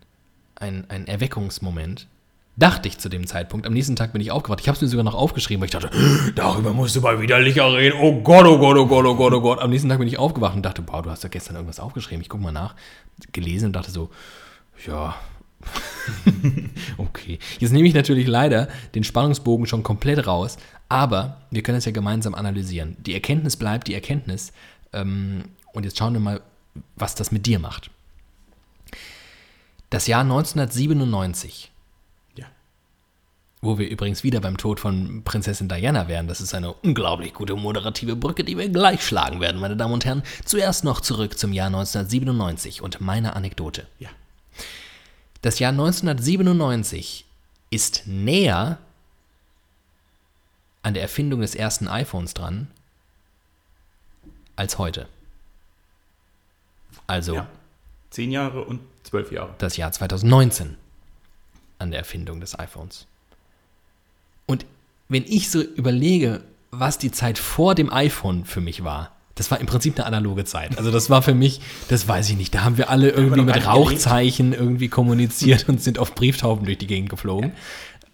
[0.56, 2.08] ein, ein Erweckungsmoment.
[2.58, 3.65] Dachte ich zu dem Zeitpunkt.
[3.65, 4.60] Am nächsten Tag bin ich aufgewacht.
[4.60, 5.89] Ich habe es mir sogar noch aufgeschrieben, weil ich dachte,
[6.36, 7.98] darüber musst du mal widerlicher reden.
[8.00, 9.60] Oh Gott, oh Gott, oh Gott, oh Gott, oh Gott.
[9.60, 12.22] Am nächsten Tag bin ich aufgewacht und dachte, boah, du hast doch gestern irgendwas aufgeschrieben.
[12.22, 12.76] Ich gucke mal nach.
[13.32, 14.10] Gelesen und dachte so,
[14.86, 15.15] ja,
[16.97, 17.39] okay.
[17.60, 20.58] Jetzt nehme ich natürlich leider den Spannungsbogen schon komplett raus,
[20.89, 22.97] aber wir können es ja gemeinsam analysieren.
[23.00, 24.52] Die Erkenntnis bleibt die Erkenntnis.
[24.93, 25.43] Ähm,
[25.74, 26.41] und jetzt schauen wir mal,
[26.95, 27.89] was das mit dir macht.
[29.89, 31.71] Das Jahr 1997
[32.36, 32.45] Ja.
[33.62, 36.28] Wo wir übrigens wieder beim Tod von Prinzessin Diana wären.
[36.28, 40.06] Das ist eine unglaublich gute moderative Brücke, die wir gleich schlagen werden, meine Damen und
[40.06, 40.24] Herren.
[40.45, 43.86] Zuerst noch zurück zum Jahr 1997 und meine Anekdote.
[44.00, 44.10] Ja.
[45.41, 47.25] Das Jahr 1997
[47.71, 48.77] ist näher
[50.84, 52.67] an der Erfindung des ersten iPhones dran
[54.56, 55.08] als heute.
[57.08, 57.47] Also ja.
[58.10, 59.56] Zehn Jahre und zwölf Jahre.
[59.58, 60.77] das Jahr 2019
[61.80, 63.08] an der Erfindung des iPhones.
[64.45, 64.65] Und
[65.08, 69.60] wenn ich so überlege, was die Zeit vor dem iPhone für mich war, das war
[69.60, 70.78] im Prinzip eine analoge Zeit.
[70.78, 73.65] Also das war für mich, das weiß ich nicht, da haben wir alle irgendwie mit
[73.65, 77.54] Rauchzeichen irgendwie kommuniziert und sind auf Brieftauben durch die Gegend geflogen.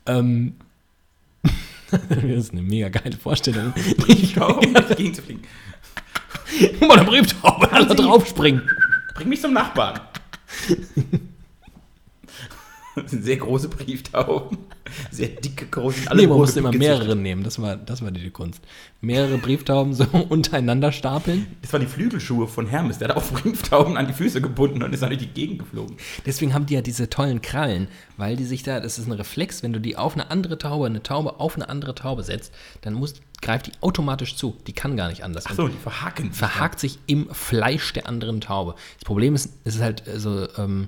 [0.05, 0.55] Ähm,
[2.09, 3.73] das ist eine mega geile Vorstellung.
[3.75, 5.41] Um durch die Gegend zu fliegen.
[6.79, 8.69] Mal eine Brieftaube, alle draufspringen.
[9.15, 9.99] Bring mich zum Nachbarn.
[13.05, 14.57] Sehr große Brieftauben.
[15.11, 16.09] Sehr dicke, große.
[16.15, 18.61] Nee, man musste immer mehrere nehmen, das war, das war die, Kunst.
[19.01, 21.47] Mehrere Brieftauben so untereinander stapeln.
[21.61, 22.97] Das waren die Flügelschuhe von Hermes.
[22.97, 25.97] Der hat auch Brieftauben an die Füße gebunden und ist dann durch die Gegend geflogen.
[26.25, 29.63] Deswegen haben die ja diese tollen Krallen, weil die sich da, das ist ein Reflex,
[29.63, 32.93] wenn du die auf eine andere Taube, eine Taube auf eine andere Taube setzt, dann
[32.93, 34.55] muss, greift die automatisch zu.
[34.67, 35.45] Die kann gar nicht anders.
[35.45, 36.31] Achso, die verhaken.
[36.31, 38.75] verhakt sich im Fleisch der anderen Taube.
[38.99, 40.87] Das Problem ist, es ist halt so, ähm,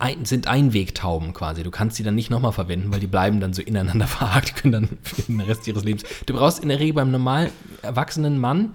[0.00, 1.62] ein, sind Einwegtauben quasi.
[1.62, 4.72] Du kannst die dann nicht nochmal verwenden, weil die bleiben dann so ineinander verhakt, können
[4.72, 6.04] dann für den Rest ihres Lebens.
[6.26, 7.50] Du brauchst in der Regel beim normal
[7.82, 8.74] erwachsenen Mann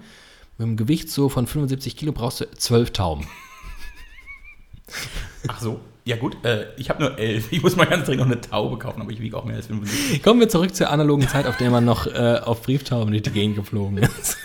[0.58, 3.26] mit einem Gewicht so von 75 Kilo brauchst du zwölf Tauben.
[5.48, 5.80] Ach so.
[6.04, 7.52] Ja gut, äh, ich habe nur elf.
[7.52, 9.66] Ich muss mal ganz dringend noch eine Taube kaufen, aber ich wiege auch mehr als
[9.66, 10.22] 75.
[10.22, 13.30] Kommen wir zurück zur analogen Zeit, auf der man noch äh, auf Brieftauben durch die
[13.30, 14.36] Gegend geflogen ist.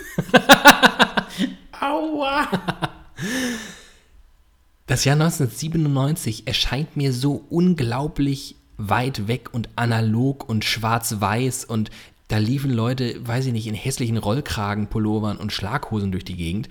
[1.80, 2.48] Aua!
[4.86, 11.90] Das Jahr 1997 erscheint mir so unglaublich weit weg und analog und schwarz-weiß und
[12.28, 16.68] da liefen Leute, weiß ich nicht, in hässlichen Rollkragenpullovern und Schlaghosen durch die Gegend.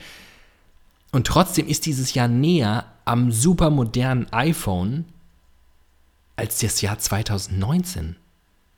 [1.11, 5.05] Und trotzdem ist dieses Jahr näher am supermodernen iPhone
[6.35, 8.17] als das Jahr 2019.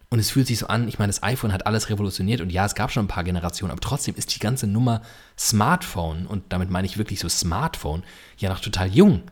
[0.09, 2.65] Und es fühlt sich so an, ich meine, das iPhone hat alles revolutioniert und ja,
[2.65, 5.01] es gab schon ein paar Generationen, aber trotzdem ist die ganze Nummer
[5.37, 8.03] Smartphone, und damit meine ich wirklich so Smartphone,
[8.37, 9.23] ja noch total jung.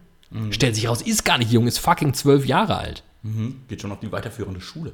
[0.52, 3.04] Stellt sich raus, ist gar nicht jung, ist fucking zwölf Jahre alt.
[3.24, 3.62] Mhm.
[3.70, 4.92] Geht schon auf die weiterführende Schule.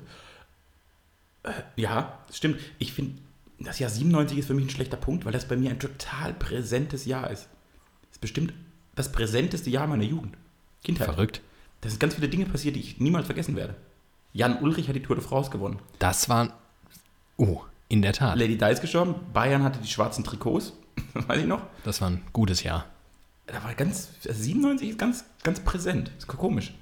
[1.43, 2.59] Äh, ja, das stimmt.
[2.77, 3.19] Ich finde,
[3.59, 6.33] das Jahr 97 ist für mich ein schlechter Punkt, weil das bei mir ein total
[6.33, 7.47] präsentes Jahr ist.
[8.03, 8.53] Das ist bestimmt
[8.93, 10.35] das präsenteste Jahr meiner Jugend.
[10.83, 11.07] Kindheit.
[11.07, 11.41] Verrückt.
[11.81, 13.75] Da sind ganz viele Dinge passiert, die ich niemals vergessen werde.
[14.33, 15.79] Jan Ulrich hat die Tour de France gewonnen.
[15.99, 16.53] Das war,
[17.37, 19.15] oh, in der Tat, Lady Di ist gestorben.
[19.33, 20.73] Bayern hatte die schwarzen Trikots.
[21.13, 21.61] Weiß ich noch.
[21.83, 22.85] das war ein gutes Jahr.
[23.47, 26.11] Da war ganz, also 97 ist ganz, ganz präsent.
[26.17, 26.73] Ist komisch.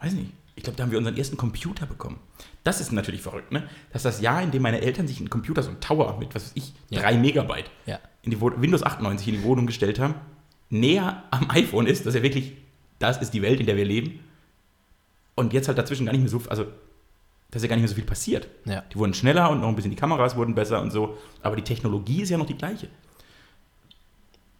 [0.00, 0.32] Weiß nicht.
[0.56, 2.20] Ich glaube, da haben wir unseren ersten Computer bekommen.
[2.62, 3.68] Das ist natürlich verrückt, ne?
[3.92, 6.34] Das ist das Jahr, in dem meine Eltern sich einen Computer, so einen Tower mit,
[6.34, 7.00] was weiß ich, Ja.
[7.00, 7.98] 3 Megabyte, Ja.
[8.22, 10.14] in die Windows 98 in die Wohnung gestellt haben,
[10.70, 12.52] näher am iPhone ist, dass er wirklich,
[13.00, 14.20] das ist die Welt, in der wir leben.
[15.34, 16.66] Und jetzt halt dazwischen gar nicht mehr so, also,
[17.50, 18.48] dass ja gar nicht mehr so viel passiert.
[18.64, 18.82] Ja.
[18.92, 21.16] Die wurden schneller und noch ein bisschen die Kameras wurden besser und so.
[21.42, 22.88] Aber die Technologie ist ja noch die gleiche.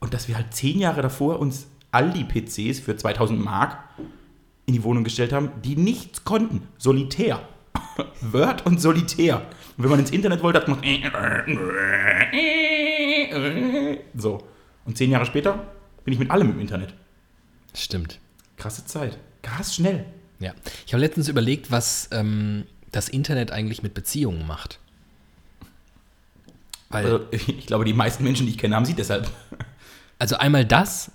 [0.01, 3.79] Und dass wir halt zehn Jahre davor uns all die PCs für 2000 Mark
[4.67, 6.67] in die Wohnung gestellt haben, die nichts konnten.
[6.79, 7.41] Solitär.
[8.21, 9.47] Word und Solitär.
[9.77, 10.81] Und wenn man ins Internet wollte, hat man
[14.15, 14.43] so.
[14.85, 15.73] Und zehn Jahre später
[16.05, 16.95] bin ich mit allem im Internet.
[17.75, 18.21] Stimmt.
[18.57, 19.19] Krasse Zeit.
[19.43, 20.07] Krass schnell.
[20.41, 20.53] Ja.
[20.87, 24.79] Ich habe letztens überlegt, was ähm, das Internet eigentlich mit Beziehungen macht.
[26.91, 29.31] Weil, Also, ich glaube, die meisten Menschen, die ich kenne, haben sie deshalb.
[30.17, 31.11] Also einmal das,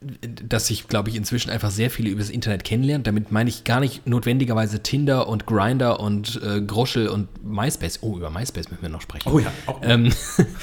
[0.00, 3.02] dass sich, glaube ich, inzwischen einfach sehr viele über das Internet kennenlernen.
[3.02, 8.02] Damit meine ich gar nicht notwendigerweise Tinder und Grinder und äh, Groschel und MySpace.
[8.02, 9.30] Oh, über MySpace müssen wir noch sprechen.
[9.30, 9.80] Oh ja, auch.
[9.82, 10.12] Ähm,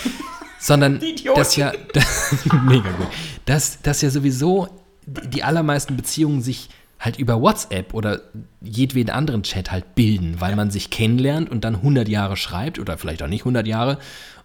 [0.59, 1.39] sondern Die Idioten.
[1.39, 1.73] das ja,
[2.63, 3.07] mega gut,
[3.45, 4.69] dass, dass ja sowieso
[5.05, 6.69] die allermeisten Beziehungen sich
[7.03, 8.21] halt über WhatsApp oder
[8.61, 12.97] jedweden anderen Chat halt bilden, weil man sich kennenlernt und dann 100 Jahre schreibt oder
[12.97, 13.99] vielleicht auch nicht 100 Jahre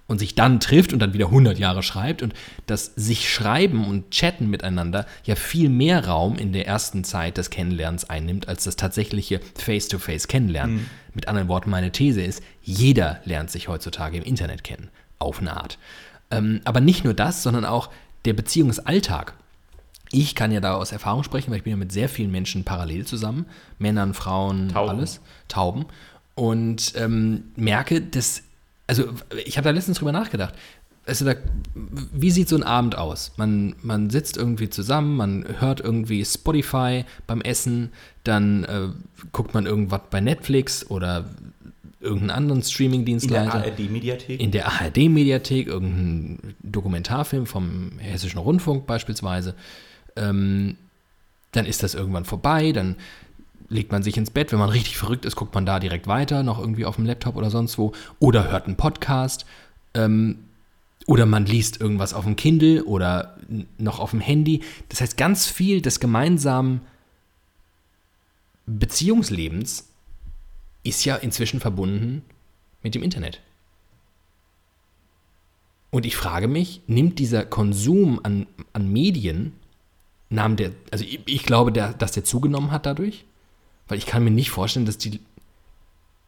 [0.09, 2.35] und sich dann trifft und dann wieder 100 Jahre schreibt und
[2.67, 7.51] das sich schreiben und chatten miteinander ja viel mehr Raum in der ersten Zeit des
[7.51, 10.91] Kennenlernens einnimmt als das tatsächliche Face-to-Face Kennenlernen.
[11.15, 15.57] Mit anderen Worten, meine These ist, jeder lernt sich heutzutage im Internet kennen, auf eine
[15.57, 15.79] Art.
[16.31, 17.91] Ähm, aber nicht nur das, sondern auch
[18.25, 19.35] der Beziehungsalltag.
[20.11, 22.65] Ich kann ja da aus Erfahrung sprechen, weil ich bin ja mit sehr vielen Menschen
[22.65, 23.47] parallel zusammen,
[23.79, 24.91] Männern, Frauen, Tauben.
[24.91, 25.87] alles, Tauben.
[26.35, 28.43] Und ähm, merke, dass,
[28.87, 29.05] also
[29.45, 30.55] ich habe da letztens drüber nachgedacht.
[31.07, 31.35] Also da,
[31.75, 33.33] wie sieht so ein Abend aus?
[33.37, 37.91] Man, man sitzt irgendwie zusammen, man hört irgendwie Spotify beim Essen,
[38.25, 38.89] dann äh,
[39.33, 41.25] guckt man irgendwas bei Netflix oder
[42.01, 43.65] irgendeinen anderen In der Streaming-Dienstleister.
[43.65, 44.41] ARD-Mediathek.
[44.41, 49.55] in der ARD-Mediathek, irgendein Dokumentarfilm vom Hessischen Rundfunk beispielsweise,
[50.19, 50.77] ähm,
[51.53, 52.97] dann ist das irgendwann vorbei, dann
[53.69, 56.43] legt man sich ins Bett, wenn man richtig verrückt ist, guckt man da direkt weiter,
[56.43, 59.45] noch irgendwie auf dem Laptop oder sonst wo, oder hört einen Podcast,
[59.95, 60.39] ähm,
[61.07, 63.39] oder man liest irgendwas auf dem Kindle oder
[63.79, 64.63] noch auf dem Handy.
[64.91, 66.83] Das heißt, ganz viel des gemeinsamen
[68.67, 69.89] Beziehungslebens
[70.83, 72.23] ist ja inzwischen verbunden
[72.83, 73.41] mit dem Internet.
[75.91, 79.55] Und ich frage mich, nimmt dieser Konsum an, an Medien,
[80.31, 83.25] nahm der, also ich, ich glaube, der, dass der zugenommen hat dadurch?
[83.87, 85.21] Weil ich kann mir nicht vorstellen, dass die,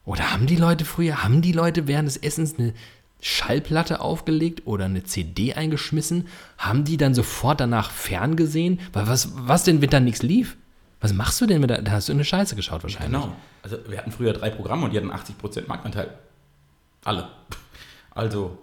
[0.05, 2.73] oder haben die Leute früher, haben die Leute während des Essens eine
[3.21, 6.27] Schallplatte aufgelegt oder eine CD eingeschmissen?
[6.57, 8.79] Haben die dann sofort danach ferngesehen?
[8.93, 10.57] Weil was, was denn, wenn da nichts lief?
[11.01, 13.21] Was machst du denn, wenn da, da hast du eine Scheiße geschaut wahrscheinlich?
[13.21, 13.35] Genau.
[13.63, 16.17] Also wir hatten früher drei Programme und die hatten 80% Marktanteil.
[17.03, 17.29] Alle.
[18.11, 18.57] Also,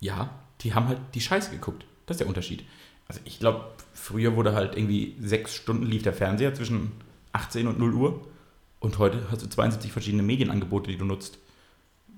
[0.00, 1.84] ja, die haben halt die Scheiße geguckt.
[2.06, 2.64] Das ist der Unterschied.
[3.08, 3.66] Also ich glaube,
[4.06, 6.92] früher wurde halt irgendwie sechs Stunden lief der Fernseher zwischen
[7.32, 8.26] 18 und 0 Uhr
[8.78, 11.38] und heute hast du 72 verschiedene Medienangebote, die du nutzt.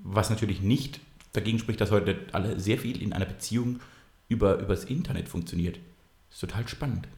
[0.03, 1.01] Was natürlich nicht
[1.33, 3.81] dagegen spricht, dass heute alle sehr viel in einer Beziehung
[4.29, 5.79] über, über das Internet funktioniert.
[6.31, 7.09] Ist total spannend.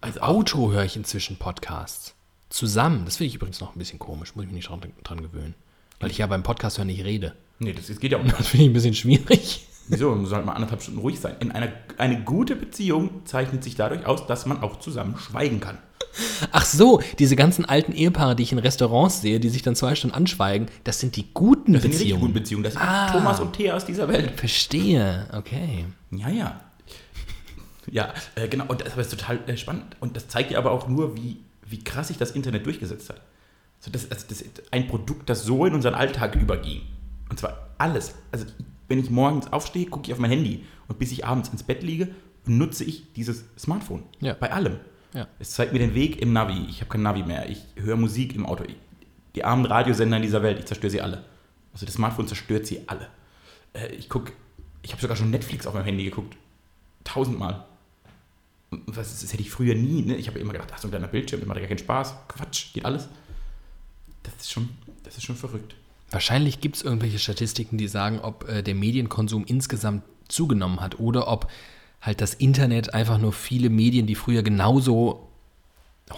[0.00, 2.14] Als Auto höre ich inzwischen Podcasts.
[2.48, 3.04] Zusammen.
[3.04, 4.34] Das finde ich übrigens noch ein bisschen komisch.
[4.34, 5.54] Muss ich mich nicht dran, dran gewöhnen.
[6.00, 7.36] Weil ich ja beim Podcast hören nicht rede.
[7.58, 8.38] Nee, das, das geht ja auch nicht.
[8.38, 9.66] Das finde ich ein bisschen schwierig.
[9.88, 10.14] Wieso?
[10.14, 11.36] Man soll mal anderthalb Stunden ruhig sein.
[11.40, 11.68] In einer,
[11.98, 15.78] eine gute Beziehung zeichnet sich dadurch aus, dass man auch zusammen schweigen kann.
[16.50, 19.94] Ach so, diese ganzen alten Ehepaare, die ich in Restaurants sehe, die sich dann zwei
[19.94, 22.20] Stunden anschweigen, das sind die guten Das sind die richtig Beziehungen.
[22.20, 22.64] guten Beziehungen.
[22.64, 23.12] Das sind Ah.
[23.12, 24.32] Thomas und Thea aus dieser Welt.
[24.38, 25.84] Verstehe, okay.
[26.10, 26.60] Ja, ja.
[27.90, 28.64] Ja, äh, genau.
[28.66, 29.96] Und das ist total äh, spannend.
[30.00, 33.20] Und das zeigt ja aber auch nur, wie, wie krass sich das Internet durchgesetzt hat.
[33.78, 36.80] So, das, also das ist ein Produkt, das so in unseren Alltag überging.
[37.28, 38.14] Und zwar alles.
[38.32, 38.46] Also,
[38.88, 40.64] wenn ich morgens aufstehe, gucke ich auf mein Handy.
[40.88, 42.08] Und bis ich abends ins Bett liege,
[42.44, 44.04] benutze ich dieses Smartphone.
[44.20, 44.34] Ja.
[44.34, 44.78] Bei allem.
[45.12, 45.26] Ja.
[45.38, 46.66] Es zeigt mir den Weg im Navi.
[46.68, 47.48] Ich habe kein Navi mehr.
[47.48, 48.64] Ich höre Musik im Auto.
[49.34, 51.24] Die armen Radiosender in dieser Welt, ich zerstöre sie alle.
[51.72, 53.08] Also das Smartphone zerstört sie alle.
[53.74, 54.32] Äh, ich gucke,
[54.82, 56.36] ich habe sogar schon Netflix auf meinem Handy geguckt.
[57.04, 57.66] Tausendmal.
[58.70, 60.02] Was das hätte ich früher nie.
[60.02, 60.16] Ne?
[60.16, 62.14] Ich habe immer gedacht, ach so ein kleiner Bildschirm, das macht ja gar keinen Spaß.
[62.28, 63.08] Quatsch, geht alles.
[64.22, 64.68] Das ist schon,
[65.02, 65.74] das ist schon verrückt.
[66.10, 71.28] Wahrscheinlich gibt es irgendwelche Statistiken, die sagen, ob äh, der Medienkonsum insgesamt zugenommen hat oder
[71.28, 71.48] ob
[72.00, 75.28] halt das Internet einfach nur viele Medien, die früher genauso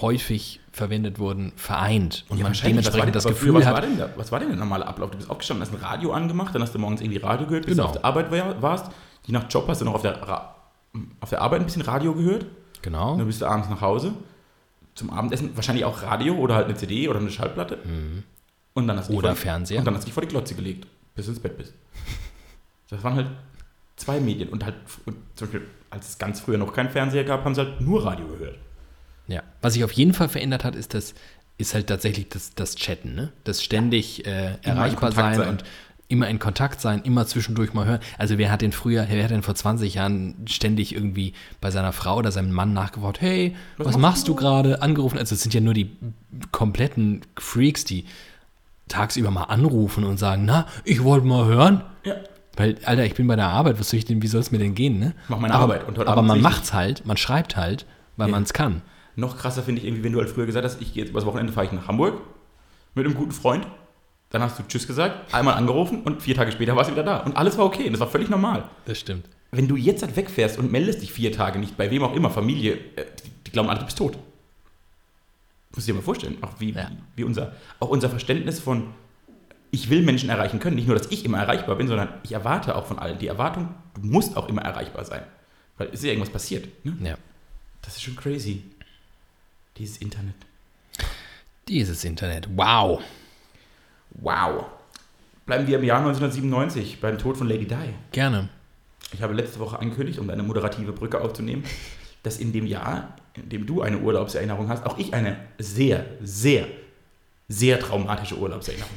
[0.01, 3.85] häufig verwendet wurden, vereint und man war dementsprechend denn- das früher, Gefühl was War hat,
[3.85, 5.11] denn da, was war denn der normale Ablauf?
[5.11, 7.75] Du bist aufgestanden, hast ein Radio angemacht, dann hast du morgens irgendwie Radio gehört, bis
[7.77, 7.85] Genau.
[7.85, 8.91] du auf der Arbeit war- warst.
[9.27, 10.55] Je nach Job hast du noch auf der, Ra
[11.21, 12.47] auf der Arbeit ein bisschen Radio gehört.
[12.83, 14.13] genau, Und dann bist du abends nach Hause
[14.95, 17.79] zum Abendessen, wahrscheinlich auch Radio oder halt eine CD oder eine Schallplatte.
[18.79, 19.11] Und dann hast.
[19.11, 19.81] Oder Fernseher.
[19.81, 21.75] Und dann hast du dich vor die Glotze gelegt, bis du ins Bett bist.
[22.91, 23.29] Das waren halt
[23.97, 24.49] zwei Medien.
[24.49, 27.63] Und halt, und zum Beispiel, als es ganz früher noch keinen Fernseher gab, haben sie
[27.63, 28.57] halt nur Radio gehört.
[29.27, 31.15] Ja, was sich auf jeden Fall verändert hat, ist das,
[31.59, 33.33] ist halt tatsächlich das, das Chatten, ne?
[33.45, 35.49] Das ständig äh, erreichbar sein, sein.
[35.49, 35.65] und
[36.09, 38.01] immer in Kontakt sein, immer zwischendurch mal hören.
[38.17, 41.93] Also wer hat denn früher, wer hat denn vor 20 Jahren ständig irgendwie bei seiner
[41.93, 44.81] Frau oder seinem Mann nachgefragt, hey, was, machst machst du du gerade?
[44.81, 45.19] Angerufen.
[45.19, 45.91] Also es sind ja nur die
[46.51, 48.07] kompletten Freaks, die
[48.89, 51.83] tagsüber mal anrufen und sagen, na, ich wollte mal hören.
[52.05, 52.15] Ja.
[52.57, 54.59] Weil, Alter, ich bin bei der Arbeit, was soll ich denn, wie soll es mir
[54.59, 55.15] denn gehen, ne?
[55.29, 56.53] Mach meine aber, Arbeit und heute aber Abend man richtig.
[56.53, 58.33] macht's halt, man schreibt halt, weil Ja.
[58.33, 58.83] man es kann.
[59.15, 61.25] Noch krasser finde ich irgendwie, wenn du halt früher gesagt hast, ich gehe jetzt übers
[61.27, 62.21] Wochenende fahre ich nach Hamburg
[62.95, 63.67] mit einem guten Freund.
[64.31, 67.19] Dann hast du Tschüss gesagt, einmal angerufen und vier Tage später warst du wieder da.
[67.19, 67.87] Und alles war okay.
[67.87, 68.65] Und das war völlig normal.
[68.85, 69.25] Das stimmt.
[69.53, 72.29] Wenn du jetzt halt wegfährst und meldest dich vier Tage nicht, bei wem auch immer,
[72.29, 74.19] Familie, äh, die, die glauben alle, du bist tot.
[75.79, 76.91] Musst du dir mal vorstellen, auch wie, Ja.
[77.15, 78.89] wie unser, auch unser Verständnis von,
[79.71, 80.75] ich will Menschen erreichen können.
[80.75, 83.73] Nicht nur, dass ich immer erreichbar bin, sondern ich erwarte auch von allen die Erwartung,
[83.95, 85.23] du musst auch immer erreichbar sein.
[85.77, 86.67] Weil es ist ja irgendwas passiert.
[86.85, 86.97] Ne?
[87.01, 87.17] Ja.
[87.83, 88.65] Das ist schon crazy.
[89.77, 90.35] Dieses Internet.
[91.69, 92.49] Dieses Internet.
[92.57, 93.01] Wow.
[94.11, 94.65] Wow.
[95.47, 97.77] Bleiben wir im Jahr 1997 beim Tod von Lady Di.
[98.11, 98.49] Gerne.
[99.13, 101.63] Ich habe letzte Woche angekündigt, um eine moderative Brücke aufzunehmen,
[102.25, 106.67] dass in dem Jahr, in dem du eine Urlaubserinnerung hast, auch ich eine sehr, sehr,
[107.49, 108.91] sehr traumatische Urlaubserinnerung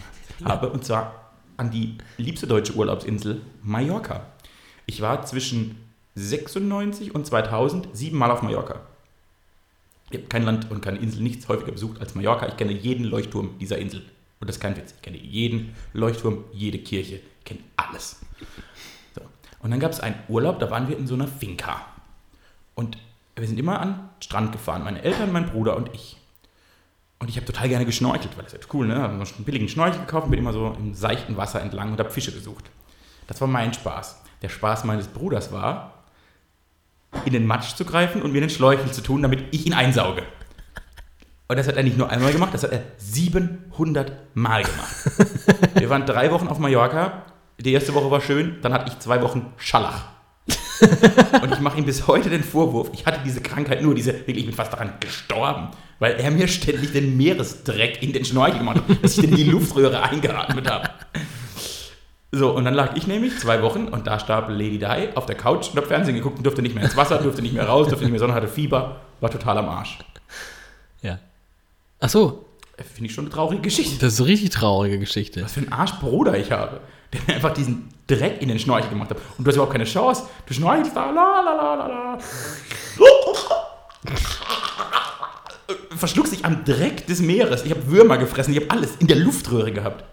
[0.44, 0.70] habe.
[0.70, 4.26] Und zwar an die liebste deutsche Urlaubsinsel Mallorca.
[4.86, 5.78] Ich war zwischen
[6.16, 8.82] 96 und 2000 siebenmal auf Mallorca.
[10.10, 12.48] Ich habe kein Land und keine Insel nichts häufiger besucht als Mallorca.
[12.48, 14.02] Ich kenne jeden Leuchtturm dieser Insel.
[14.40, 14.94] Und das ist kein Witz.
[14.96, 17.22] Ich kenne jeden Leuchtturm, jede Kirche.
[17.40, 18.20] Ich kenne alles.
[19.16, 19.22] So.
[19.60, 21.86] Und dann gab es einen Urlaub, da waren wir in so einer Finca.
[22.76, 22.98] Und
[23.36, 26.18] wir sind immer an den Strand gefahren, meine Eltern, mein Bruder und ich.
[27.20, 28.96] Und ich habe total gerne geschnorchelt, weil das ist cool, ne?
[28.96, 32.10] Habe einen billigen Schnorchel gekauft und bin immer so im seichten Wasser entlang und habe
[32.10, 32.72] Fische gesucht.
[33.28, 34.22] Das war mein Spaß.
[34.42, 35.94] Der Spaß meines Bruders war,
[37.26, 40.24] in den Matsch zu greifen und mir den Schläuchel zu tun, damit ich ihn einsauge.
[41.48, 44.96] Und das hat er nicht nur einmal gemacht, das hat er 700 Mal gemacht.
[45.76, 47.24] Wir waren drei Wochen auf Mallorca.
[47.60, 50.06] Die erste Woche war schön, dann hatte ich zwei Wochen Schallach.
[51.42, 54.40] und ich mache ihm bis heute den Vorwurf, ich hatte diese Krankheit nur, diese, wirklich,
[54.40, 55.70] ich bin fast daran gestorben,
[56.00, 59.44] weil er mir ständig den Meeresdreck in den Schnorchel gemacht hat, dass ich in die
[59.44, 60.90] Luftröhre eingeatmet habe.
[62.32, 65.36] So, und dann lag ich nämlich zwei Wochen und da starb Lady Di auf der
[65.36, 67.88] Couch und hab Fernsehen geguckt und durfte nicht mehr ins Wasser, durfte nicht mehr raus,
[67.88, 70.00] durfte nicht mehr Sonne, hatte Fieber, war total am Arsch.
[71.02, 71.20] Ja.
[72.00, 72.46] Ach so,
[72.84, 73.98] Finde ich schon eine traurige Geschichte.
[74.00, 75.44] das ist eine richtig traurige Geschichte.
[75.44, 76.82] Was für ein Arschbruder ich habe,
[77.14, 79.18] der mir einfach diesen Dreck in den Schnorchel gemacht hat.
[79.38, 80.24] Und du hast überhaupt keine Chance.
[80.46, 82.18] Du schnorchelst da, la la la la la.
[85.96, 87.64] Verschluckst dich am Dreck des Meeres.
[87.64, 90.04] Ich habe Würmer gefressen, ich habe alles in der Luftröhre gehabt.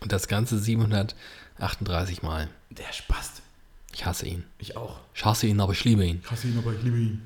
[0.00, 2.48] Und das Ganze 738 Mal.
[2.70, 3.42] Der Spast.
[3.92, 4.44] Ich hasse ihn.
[4.58, 4.98] Ich auch.
[5.14, 6.20] Ich hasse ihn, aber ich liebe ihn.
[6.22, 7.22] Ich hasse ihn, aber ich liebe ihn.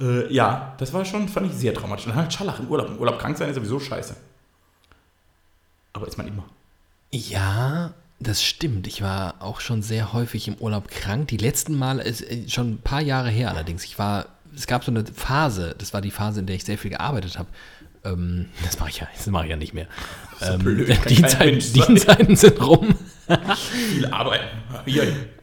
[0.00, 2.06] Äh, ja, das war schon, fand ich sehr traumatisch.
[2.06, 2.88] Und dann halt Schallach im Urlaub.
[2.88, 4.16] Im Urlaub krank sein ist sowieso scheiße.
[5.92, 6.44] Aber ist man immer.
[7.12, 7.94] Ja,
[8.24, 8.86] das stimmt.
[8.86, 11.28] Ich war auch schon sehr häufig im Urlaub krank.
[11.28, 13.84] Die letzten Male ist äh, schon ein paar Jahre her allerdings.
[13.84, 16.78] Ich war, es gab so eine Phase, das war die Phase, in der ich sehr
[16.78, 17.48] viel gearbeitet habe.
[18.04, 19.86] Ähm, das mache ich ja, das mache ich ja nicht mehr.
[20.40, 21.94] So Ähm, blöd, die, Zeiten, die.
[21.96, 22.94] Zeiten sind rum.
[23.92, 24.44] Viel arbeiten.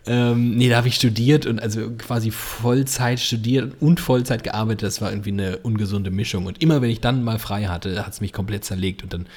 [0.06, 4.84] Ähm, nee, da habe ich studiert und also quasi Vollzeit studiert und Vollzeit gearbeitet.
[4.84, 6.46] Das war irgendwie eine ungesunde Mischung.
[6.46, 9.04] Und immer wenn ich dann mal frei hatte, hat es mich komplett zerlegt.
[9.04, 9.28] Und dann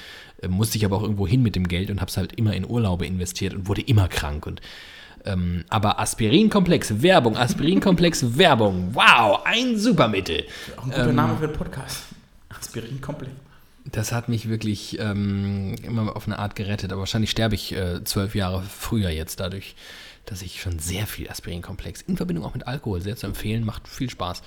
[0.47, 2.69] musste ich aber auch irgendwo hin mit dem Geld und habe es halt immer in
[2.69, 4.45] Urlaube investiert und wurde immer krank.
[4.45, 4.61] Und
[5.25, 8.91] ähm, aber Aspirinkomplex, Werbung, Aspirinkomplex, Werbung.
[8.93, 10.45] Wow, ein Supermittel.
[10.77, 12.03] Auch ein guter Name für einen Podcast.
[12.49, 13.31] Aspirin komplett.
[13.85, 16.91] Das hat mich wirklich ähm, immer auf eine Art gerettet.
[16.91, 19.75] Aber wahrscheinlich sterbe ich äh, zwölf Jahre früher jetzt dadurch,
[20.25, 23.63] dass ich schon sehr viel Aspirinkomplex in Verbindung auch mit Alkohol sehr zu empfehlen.
[23.63, 24.41] Macht viel Spaß.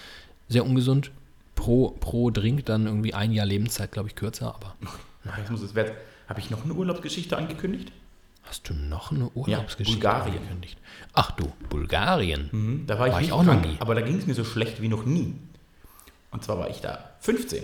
[0.48, 1.10] Sehr ungesund.
[1.54, 4.54] Pro, pro Drink dann irgendwie ein Jahr Lebenszeit, glaube ich, kürzer.
[4.54, 4.74] Aber
[5.36, 5.92] Jetzt muss es wert.
[6.28, 7.92] Habe ich noch eine Urlaubsgeschichte angekündigt?
[8.44, 10.36] hast du noch eine Urlaubsgeschichte Bulgarien.
[10.38, 10.78] angekündigt?
[11.12, 12.48] Ach du, Bulgarien.
[12.50, 13.76] Mhm, da war ich, War ich nicht auch noch krank, nie.
[13.78, 15.34] aber da ging es mir so schlecht wie noch nie.
[16.30, 17.62] Und zwar war ich da 15.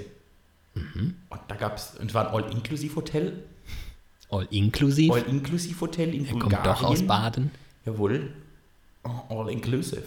[0.74, 1.16] Mhm.
[1.30, 3.44] Und da gab es, und zwar ein All-Inklusiv-Hotel.
[4.30, 5.12] All inklusiv.
[5.12, 6.62] All-Inklusiv-Hotel in er Bulgarien.
[6.62, 7.50] kommt doch aus Baden.
[7.86, 8.32] Jawohl.
[9.04, 10.02] Oh, All-Inclusive.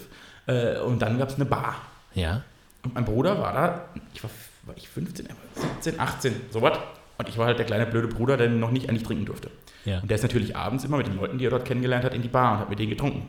[0.46, 1.74] Äh, und dann gab es eine Bar.
[2.14, 2.42] Ja.
[2.84, 4.30] Und mein Bruder war da, ich war,
[4.64, 6.78] war ich 15, er war 17, 18, sowas.
[7.18, 9.50] Und ich war halt der kleine blöde Bruder, der noch nicht eigentlich trinken durfte.
[9.84, 10.00] Ja.
[10.00, 12.22] Und der ist natürlich abends immer mit den Leuten, die er dort kennengelernt hat, in
[12.22, 13.28] die Bar und hat mit denen getrunken.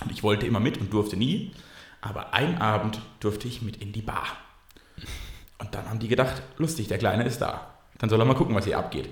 [0.00, 1.52] Und ich wollte immer mit und durfte nie.
[2.00, 4.26] Aber einen Abend durfte ich mit in die Bar.
[5.58, 7.74] Und dann haben die gedacht, lustig, der Kleine ist da.
[7.98, 9.08] Dann soll er mal gucken, was hier abgeht.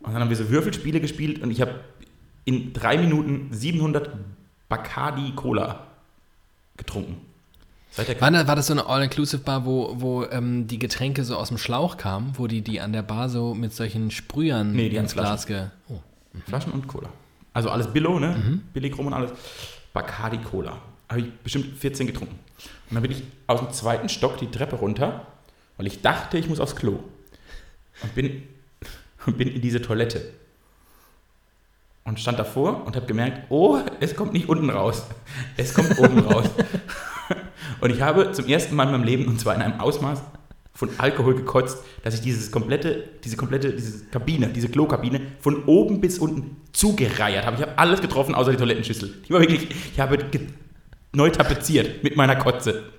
[0.00, 1.80] Und dann haben wir so Würfelspiele gespielt und ich habe
[2.44, 4.10] in drei Minuten 700
[4.68, 5.86] Bacardi Cola
[6.76, 7.20] getrunken.
[7.96, 11.58] War, da, war das so eine All-Inclusive-Bar, wo, wo ähm, die Getränke so aus dem
[11.58, 15.12] Schlauch kamen, wo die die an der Bar so mit solchen Sprühern Nee, die ins
[15.12, 15.66] Glas ge...
[15.88, 16.00] Oh.
[16.46, 17.08] Flaschen und Cola.
[17.52, 18.60] Also alles Billo, ne?
[18.72, 19.30] Billig rum und alles.
[19.92, 20.78] Bacardi Cola.
[21.08, 22.36] Habe ich bestimmt 14 getrunken.
[22.90, 25.26] Und dann bin ich aus dem zweiten Stock die Treppe runter,
[25.76, 26.98] weil ich dachte, ich muss aufs Klo.
[28.02, 28.42] Und bin,
[29.26, 30.32] und bin in diese Toilette.
[32.02, 35.04] Und stand davor und habe gemerkt, oh, es kommt nicht unten raus.
[35.56, 36.50] Es kommt oben raus.
[37.80, 40.22] Und ich habe zum ersten Mal in meinem Leben, und zwar in einem Ausmaß
[40.74, 46.00] von Alkohol gekotzt, dass ich dieses komplette, diese komplette, diese Kabine, diese Klokabine von oben
[46.00, 47.56] bis unten zugereiert habe.
[47.56, 49.14] Ich habe alles getroffen, außer die Toilettenschüssel.
[49.22, 50.18] Ich war wirklich, ich habe
[51.12, 52.90] neu tapeziert mit meiner Kotze.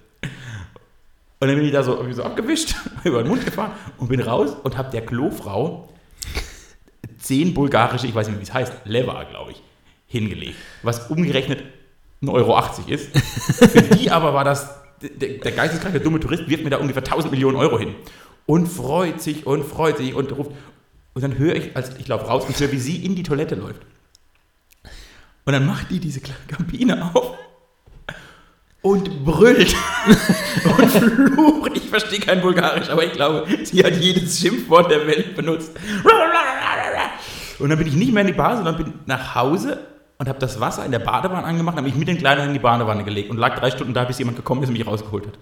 [1.39, 4.55] Und dann bin ich da so, so abgewischt, über den Mund gefahren und bin raus
[4.63, 5.89] und habe der Klofrau
[7.19, 9.61] zehn bulgarische, ich weiß nicht mehr, wie es heißt, Lever, glaube ich,
[10.07, 10.55] hingelegt.
[10.81, 11.63] Was umgerechnet
[12.29, 13.17] 1,80 Euro ist.
[13.71, 14.69] Für die aber war das,
[15.01, 17.95] der, der geisteskranke dumme Tourist wirft mir da ungefähr 1000 Millionen Euro hin.
[18.45, 20.51] Und freut sich und freut sich und ruft.
[21.13, 23.55] Und dann höre ich, als ich laufe raus und höre, wie sie in die Toilette
[23.55, 23.81] läuft.
[25.45, 27.37] Und dann macht die diese kleine Kabine auf
[28.85, 29.75] und brüllt
[30.77, 31.71] und flucht.
[31.75, 35.71] Ich verstehe kein Bulgarisch, aber ich glaube, sie hat jedes Schimpfwort der Welt benutzt.
[37.57, 39.79] Und dann bin ich nicht mehr in die Bar, sondern bin nach Hause
[40.17, 42.59] und habe das Wasser in der Badewanne angemacht, habe mich mit den Kleinen in die
[42.59, 45.33] Badewanne gelegt und lag drei Stunden da, bis jemand gekommen ist und mich rausgeholt hat.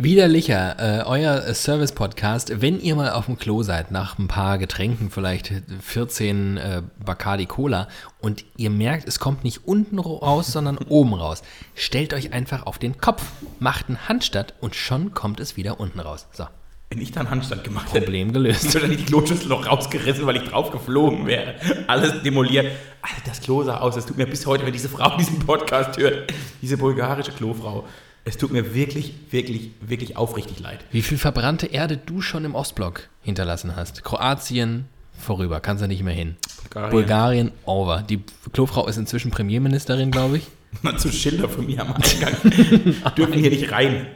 [0.00, 5.10] Widerlicher, äh, euer Service-Podcast, wenn ihr mal auf dem Klo seid, nach ein paar Getränken,
[5.10, 7.88] vielleicht 14 äh, Bacardi Cola
[8.20, 11.42] und ihr merkt, es kommt nicht unten raus, sondern oben raus,
[11.74, 13.24] stellt euch einfach auf den Kopf,
[13.58, 16.28] macht einen Handstand und schon kommt es wieder unten raus.
[16.30, 16.46] So,
[16.90, 18.74] Wenn ich da einen Handstand gemacht hätte, Problem ich gelöst.
[18.74, 21.54] würde die Kloschüssel noch rausgerissen, weil ich drauf geflogen wäre.
[21.86, 22.66] Alles demoliert.
[23.02, 23.96] Alter, das Klo sah aus.
[23.96, 26.32] Es tut mir bis heute, wenn diese Frau diesen Podcast hört,
[26.62, 27.86] diese bulgarische Klofrau,
[28.24, 30.80] es tut mir wirklich, wirklich, wirklich aufrichtig leid.
[30.90, 34.02] Wie viel verbrannte Erde du schon im Ostblock hinterlassen hast.
[34.02, 34.86] Kroatien
[35.18, 36.36] vorüber, kannst du nicht mehr hin.
[36.62, 36.90] Bulgarien.
[36.90, 38.02] Bulgarien over.
[38.02, 38.22] Die
[38.52, 40.46] Klofrau ist inzwischen Premierministerin, glaube ich.
[40.82, 42.34] Mal zu Schilder von mir am Eingang.
[43.16, 44.06] Dürfen hier nicht rein.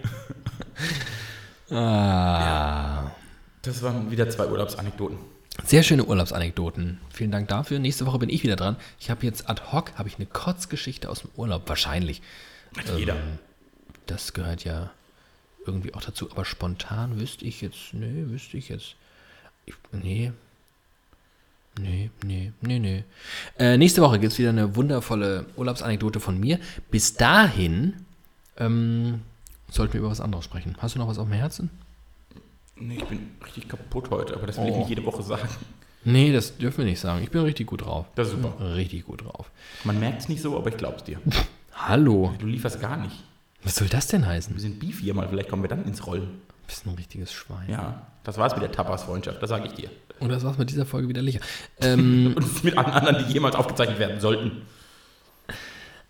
[1.72, 3.10] Ah.
[3.62, 5.18] Das waren wieder zwei Urlaubsanekdoten.
[5.64, 6.98] Sehr schöne Urlaubsanekdoten.
[7.10, 7.78] Vielen Dank dafür.
[7.78, 8.76] Nächste Woche bin ich wieder dran.
[8.98, 11.68] Ich habe jetzt ad hoc habe ich eine Kotzgeschichte aus dem Urlaub.
[11.68, 12.22] Wahrscheinlich.
[12.76, 13.16] Hat jeder.
[14.06, 14.90] Das gehört ja
[15.66, 16.30] irgendwie auch dazu.
[16.30, 18.96] Aber spontan wüsste ich jetzt, nee, wüsste ich jetzt.
[19.66, 20.32] Ich, nee.
[21.78, 23.04] Nee, nee, nee, nee.
[23.58, 26.58] Äh, nächste Woche gibt es wieder eine wundervolle Urlaubsanekdote von mir.
[26.90, 28.04] Bis dahin
[28.58, 29.22] ähm,
[29.74, 30.76] sollten wir über was anderes sprechen.
[30.78, 31.70] Hast du noch was auf dem Herzen?
[32.76, 34.78] Nee, ich bin richtig kaputt heute, aber das will ich Oh.
[34.78, 35.48] nicht jede Woche sagen.
[36.04, 37.22] Nee, das dürfen wir nicht sagen.
[37.22, 38.06] Ich bin richtig gut drauf.
[38.16, 38.54] Das ist super.
[38.74, 39.50] Richtig gut drauf.
[39.84, 41.18] Man merkt es nicht so, aber ich glaub's dir.
[41.74, 42.34] Hallo.
[42.38, 43.22] Du lieferst gar nicht.
[43.62, 44.52] Was soll das denn heißen?
[44.54, 46.22] Wir sind Beef hier mal, vielleicht kommen wir dann ins Rollen.
[46.22, 47.68] Du bist ein richtiges Schwein.
[47.68, 49.90] Ja, das war's mit der Tapas-Freundschaft, das sage ich dir.
[50.18, 51.40] Und das war's mit dieser Folge wieder Licher.
[51.80, 54.62] Ähm, Und mit allen anderen, die jemals aufgezeichnet werden sollten.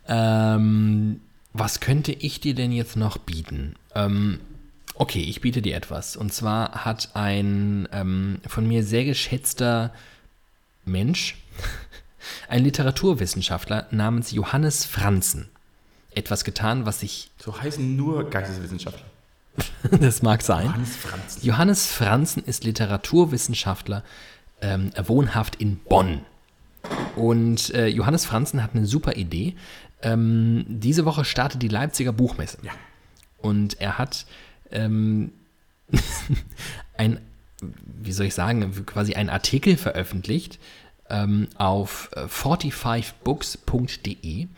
[0.09, 1.21] ähm,
[1.53, 3.77] was könnte ich dir denn jetzt noch bieten?
[3.95, 4.41] Ähm,
[4.95, 6.17] okay, ich biete dir etwas.
[6.17, 9.93] Und zwar hat ein ähm, von mir sehr geschätzter
[10.85, 11.37] Mensch,
[12.49, 15.49] ein Literaturwissenschaftler namens Johannes Franzen,
[16.15, 19.05] etwas getan, was ich, So heißen nur Geisteswissenschaftler.
[20.01, 20.73] das mag sein.
[20.73, 21.39] Hans Franz.
[21.43, 24.03] Johannes Franzen ist Literaturwissenschaftler,
[24.63, 26.23] ähm, wohnhaft in Bonn.
[27.17, 29.55] Und äh, Johannes Franzen hat eine super Idee.
[30.03, 32.59] Ähm, diese Woche startet die Leipziger Buchmesse.
[32.63, 32.73] Ja.
[33.39, 34.27] Und er hat
[34.71, 35.33] ähm,
[36.97, 37.19] ein,
[37.61, 40.61] wie soll ich sagen, quasi einen Artikel veröffentlicht
[41.11, 44.49] ähm, auf äh, 45books.de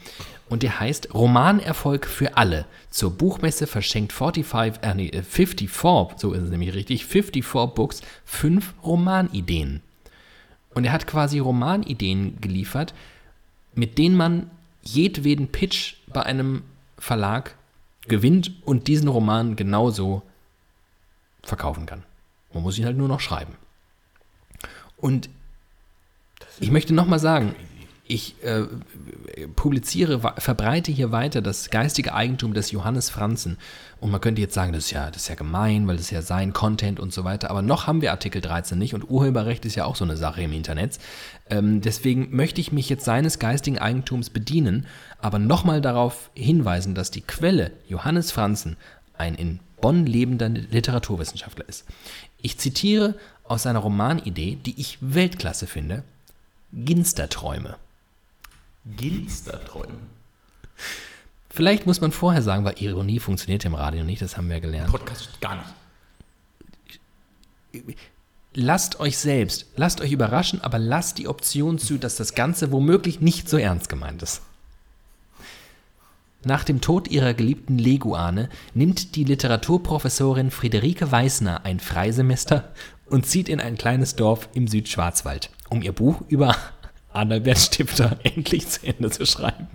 [0.49, 2.67] und der heißt Romanerfolg für alle.
[2.91, 8.03] Zur Buchmesse verschenkt 45, äh, nee, äh, 54, so ist es nämlich richtig, 54 Books,
[8.25, 9.81] fünf Romanideen.
[10.75, 12.95] Und er hat quasi Romanideen geliefert,
[13.75, 14.51] mit denen man
[14.85, 16.63] jedweden Pitch bei einem
[16.99, 17.57] Verlag
[18.07, 20.23] gewinnt und diesen Roman genauso
[21.43, 22.03] verkaufen kann.
[22.53, 23.55] Man muss ihn halt nur noch schreiben.
[24.97, 25.29] Und
[26.61, 27.55] ich möchte nochmal sagen,
[28.15, 28.63] ich äh,
[29.57, 33.59] publiziere, verbreite hier weiter das geistige Eigentum des Johannes Franzen.
[34.01, 36.11] Und man könnte jetzt sagen, das ist ja, das ist ja gemein, weil das ist
[36.11, 37.51] ja sein Content und so weiter.
[37.51, 40.43] Aber noch haben wir Artikel 13 nicht und Urheberrecht ist ja auch so eine Sache
[40.43, 40.99] im Internet.
[41.51, 44.87] Ähm, deswegen möchte ich mich jetzt seines geistigen Eigentums bedienen,
[45.19, 48.77] aber nochmal darauf hinweisen, dass die Quelle Johannes Franzen
[49.19, 51.85] ein in Bonn lebender Literaturwissenschaftler ist.
[52.41, 56.05] Ich zitiere aus seiner Romanidee, die ich Weltklasse finde,
[56.73, 57.77] Ginsterträume.
[58.85, 59.99] Ginsterträume.
[61.51, 64.91] Vielleicht muss man vorher sagen, weil Ironie funktioniert im Radio nicht, das haben wir gelernt.
[64.91, 65.65] Podcast gar
[67.73, 67.99] nicht.
[68.55, 73.21] Lasst euch selbst, lasst euch überraschen, aber lasst die Option zu, dass das Ganze womöglich
[73.21, 74.43] nicht so ernst gemeint ist.
[76.45, 82.73] Nach dem Tod ihrer geliebten Leguane nimmt die Literaturprofessorin Friederike Weißner ein Freisemester
[83.07, 86.55] und zieht in ein kleines Dorf im Südschwarzwald, um ihr Buch über
[87.15, 89.69] Adalbert Stifter endlich zu Ende zu schreiben.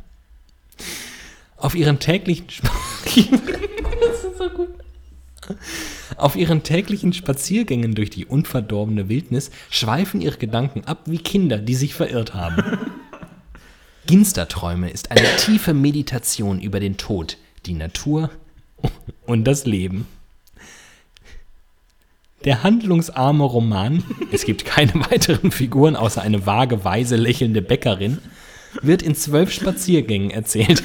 [1.58, 2.48] Auf ihren täglichen
[4.38, 4.68] so.
[6.18, 11.76] Auf ihren täglichen Spaziergängen durch die unverdorbene Wildnis schweifen ihre Gedanken ab wie Kinder, die
[11.76, 12.64] sich verirrt haben.
[14.06, 18.30] Ginsterträume ist eine tiefe Meditation über den Tod, die Natur
[19.26, 20.08] und das Leben.
[22.46, 28.20] Der handlungsarme Roman, es gibt keine weiteren Figuren außer eine vage, weise, lächelnde Bäckerin,
[28.82, 30.84] wird in zwölf Spaziergängen erzählt.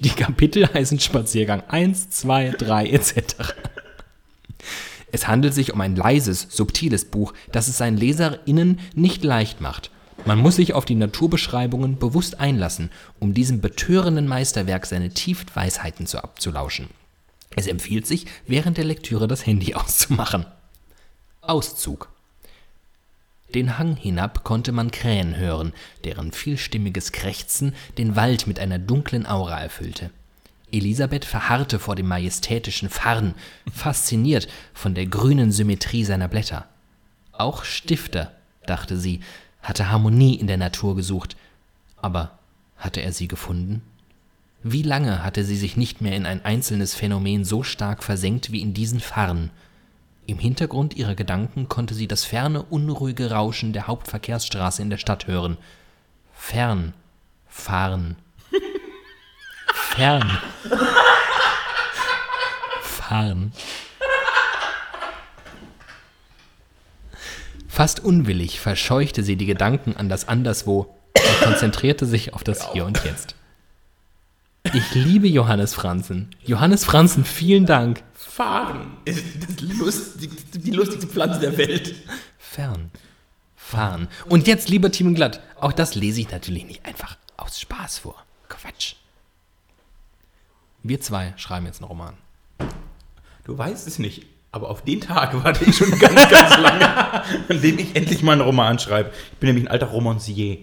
[0.00, 3.54] Die Kapitel heißen Spaziergang 1, 2, 3 etc.
[5.10, 9.90] Es handelt sich um ein leises, subtiles Buch, das es seinen LeserInnen nicht leicht macht.
[10.26, 16.06] Man muss sich auf die Naturbeschreibungen bewusst einlassen, um diesem betörenden Meisterwerk seine tiefen Weisheiten
[16.06, 16.88] zu abzulauschen.
[17.56, 20.46] Es empfiehlt sich, während der Lektüre das Handy auszumachen.
[21.48, 22.08] Auszug.
[23.54, 25.72] Den Hang hinab konnte man Krähen hören,
[26.02, 30.10] deren vielstimmiges Krächzen den Wald mit einer dunklen Aura erfüllte.
[30.72, 33.34] Elisabeth verharrte vor dem majestätischen Farn,
[33.72, 36.66] fasziniert von der grünen Symmetrie seiner Blätter.
[37.32, 38.32] Auch Stifter,
[38.66, 39.20] dachte sie,
[39.62, 41.36] hatte Harmonie in der Natur gesucht.
[41.96, 42.38] Aber
[42.76, 43.82] hatte er sie gefunden?
[44.62, 48.62] Wie lange hatte sie sich nicht mehr in ein einzelnes Phänomen so stark versenkt wie
[48.62, 49.50] in diesen Farn?
[50.26, 55.26] Im Hintergrund ihrer Gedanken konnte sie das ferne, unruhige Rauschen der Hauptverkehrsstraße in der Stadt
[55.26, 55.58] hören.
[56.32, 56.94] Fern.
[57.46, 58.16] Fahren.
[59.74, 60.38] Fern.
[62.82, 63.52] Fahren.
[67.68, 72.86] Fast unwillig verscheuchte sie die Gedanken an das Anderswo und konzentrierte sich auf das Hier
[72.86, 73.34] und Jetzt.
[74.72, 76.30] Ich liebe Johannes Franzen.
[76.44, 78.02] Johannes Franzen, vielen Dank.
[78.34, 81.94] Fahren ist das lustig, die lustigste Pflanze der Welt.
[82.36, 82.90] Fern.
[83.54, 84.08] Fahren.
[84.28, 88.24] Und jetzt, lieber Team Glatt, auch das lese ich natürlich nicht einfach aus Spaß vor.
[88.48, 88.94] Quatsch.
[90.82, 92.14] Wir zwei schreiben jetzt einen Roman.
[93.44, 97.62] Du weißt es nicht, aber auf den Tag warte ich schon ganz, ganz lange, an
[97.62, 99.12] dem ich endlich mal einen Roman schreibe.
[99.34, 100.58] Ich bin nämlich ein alter Romancier.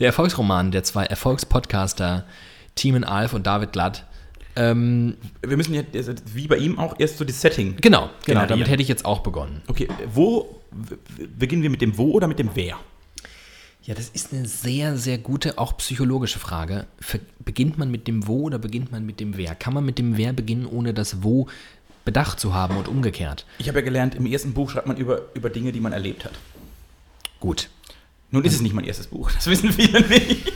[0.00, 2.26] Der Erfolgsroman der zwei Erfolgspodcaster
[2.74, 4.04] Teamen Alf und David Glatt.
[4.56, 7.76] Ähm, Wir müssen ja, also wie bei ihm auch, erst so das Setting.
[7.80, 8.48] genau, genau, Generieren.
[8.48, 9.62] damit hätte ich jetzt auch begonnen.
[9.66, 10.60] Okay, wo,
[11.38, 12.76] beginnen wir mit dem Wo oder mit dem Wer?
[13.82, 16.86] Ja, das ist eine sehr, sehr gute, auch psychologische Frage.
[17.44, 19.54] Beginnt man mit dem Wo oder beginnt man mit dem Wer?
[19.54, 21.48] Kann man mit dem Wer beginnen, ohne das Wo
[22.06, 23.44] bedacht zu haben und umgekehrt?
[23.58, 26.24] Ich habe ja gelernt, im ersten Buch schreibt man über, über Dinge, die man erlebt
[26.24, 26.32] hat.
[27.40, 27.68] Gut.
[28.30, 30.50] Nun ist es nicht mein erstes Buch, das wissen viele nicht.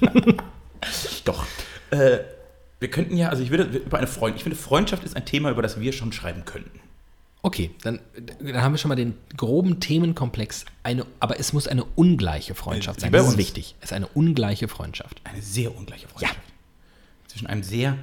[1.24, 1.46] Doch.
[1.90, 2.18] Äh,
[2.82, 5.50] wir könnten ja, also ich würde über eine Freundschaft, ich finde, Freundschaft ist ein Thema,
[5.50, 6.80] über das wir schon schreiben könnten.
[7.44, 7.98] Okay, dann,
[8.40, 10.64] dann haben wir schon mal den groben Themenkomplex.
[10.84, 13.10] Eine, aber es muss eine ungleiche Freundschaft sein.
[13.10, 13.74] Das ist wichtig.
[13.80, 15.20] Es ist eine ungleiche Freundschaft.
[15.24, 16.38] Eine sehr ungleiche Freundschaft.
[17.26, 17.96] Zwischen einem sehr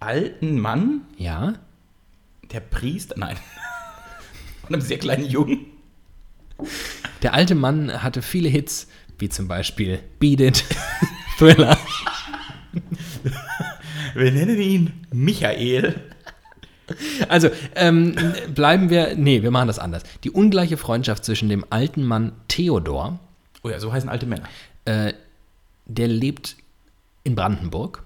[0.00, 1.54] alten Mann, Ja?
[2.50, 3.36] der Priester, nein,
[4.62, 5.66] und einem sehr kleinen Jungen.
[7.22, 8.88] Der alte Mann hatte viele Hits,
[9.18, 10.64] wie zum Beispiel Beat It,
[11.38, 11.76] Thriller.
[14.18, 15.94] Wir nennen ihn Michael.
[17.28, 18.14] Also, ähm,
[18.54, 19.14] bleiben wir.
[19.14, 20.02] Nee, wir machen das anders.
[20.24, 23.18] Die ungleiche Freundschaft zwischen dem alten Mann Theodor,
[23.62, 24.44] Oh ja, so heißen alte Männer.
[24.86, 25.12] äh,
[25.86, 26.56] der lebt
[27.24, 28.02] in Brandenburg.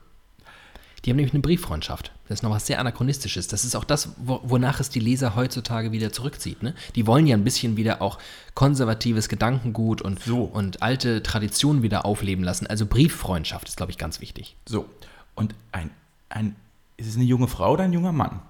[1.05, 2.13] Die haben nämlich eine Brieffreundschaft.
[2.29, 3.49] Das ist noch was sehr Anachronistisches.
[3.49, 6.63] Das ist auch das, wo, wonach es die Leser heutzutage wieder zurückzieht.
[6.63, 6.75] Ne?
[6.95, 8.19] Die wollen ja ein bisschen wieder auch
[8.55, 10.43] konservatives Gedankengut und, So.
[10.45, 12.67] und alte Traditionen wieder aufleben lassen.
[12.69, 14.57] Also Brieffreundschaft ist, glaube ich, ganz wichtig.
[14.67, 14.87] So.
[15.35, 15.91] Und ein,
[16.33, 16.57] ein,
[16.97, 18.41] ist es eine junge Frau oder ein junger Mann?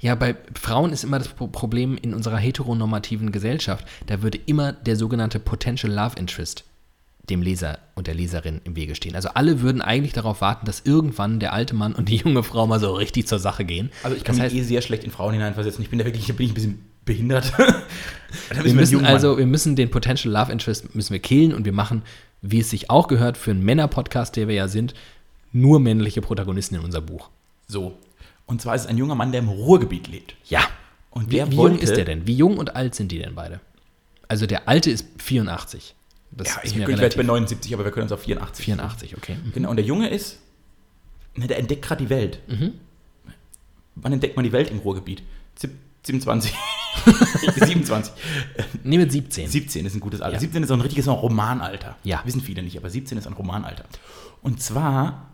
[0.00, 4.72] Ja, bei Frauen ist immer das Pro- Problem in unserer heteronormativen Gesellschaft, da würde immer
[4.72, 6.64] der sogenannte Potential Love Interest
[7.30, 9.16] dem Leser und der Leserin im Wege stehen.
[9.16, 12.66] Also alle würden eigentlich darauf warten, dass irgendwann der alte Mann und die junge Frau
[12.66, 13.90] mal so richtig zur Sache gehen.
[14.02, 15.82] Also ich kann das mich heißt, eh sehr schlecht in Frauen hineinversetzen.
[15.82, 17.52] Ich bin da wirklich, bin ich ein bisschen behindert.
[18.62, 22.02] Wir müssen also, wir müssen den Potential Love Interest müssen wir killen und wir machen,
[22.42, 24.92] wie es sich auch gehört für einen Männer-Podcast, der wir ja sind,
[25.54, 27.30] nur männliche Protagonisten in unser Buch.
[27.66, 27.96] So.
[28.46, 30.36] Und zwar ist es ein junger Mann, der im Ruhrgebiet lebt.
[30.44, 30.60] Ja.
[31.10, 32.26] Und Wie, wie jung ist der denn?
[32.26, 33.60] Wie jung und alt sind die denn beide?
[34.28, 35.94] Also der alte ist 84.
[36.32, 37.22] Das Ja, ich, ich jetzt bei relativ.
[37.24, 38.64] 79, aber wir können uns auf 84.
[38.64, 39.36] 84, okay.
[39.42, 39.52] Mhm.
[39.52, 40.40] Genau, und der Junge ist,
[41.36, 42.40] ne, der entdeckt gerade die Welt.
[43.94, 45.22] Wann entdeckt man die Welt im Ruhrgebiet?
[45.56, 45.70] Sieb-
[46.02, 46.52] 27.
[47.56, 48.12] 27.
[48.82, 49.48] Nee, mit 17.
[49.48, 50.34] 17 ist ein gutes Alter.
[50.34, 50.40] Ja.
[50.40, 51.96] 17 ist so ein richtiges Romanalter.
[52.02, 52.20] Ja.
[52.26, 53.84] Wissen viele nicht, aber 17 ist ein Romanalter.
[54.42, 55.30] Und zwar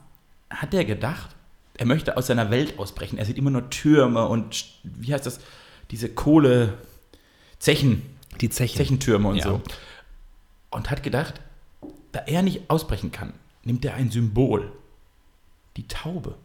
[0.50, 1.34] hat er gedacht,
[1.74, 3.16] er möchte aus seiner Welt ausbrechen.
[3.18, 5.40] Er sieht immer nur Türme und, wie heißt das,
[5.90, 6.74] diese Kohle,
[7.58, 8.02] Zechen,
[8.40, 8.76] Die Zechen.
[8.76, 9.44] Zechentürme und Ja.
[9.44, 9.62] so.
[10.70, 11.40] Und hat gedacht,
[12.12, 13.32] da er nicht ausbrechen kann,
[13.64, 14.72] nimmt er ein Symbol,
[15.76, 16.36] die Taube,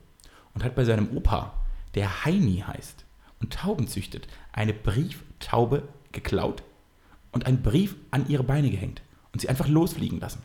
[0.53, 1.53] und hat bei seinem Opa,
[1.95, 3.03] der Heini heißt
[3.41, 6.63] und Tauben züchtet, eine Brieftaube geklaut
[7.31, 9.01] und einen Brief an ihre Beine gehängt
[9.33, 10.41] und sie einfach losfliegen lassen.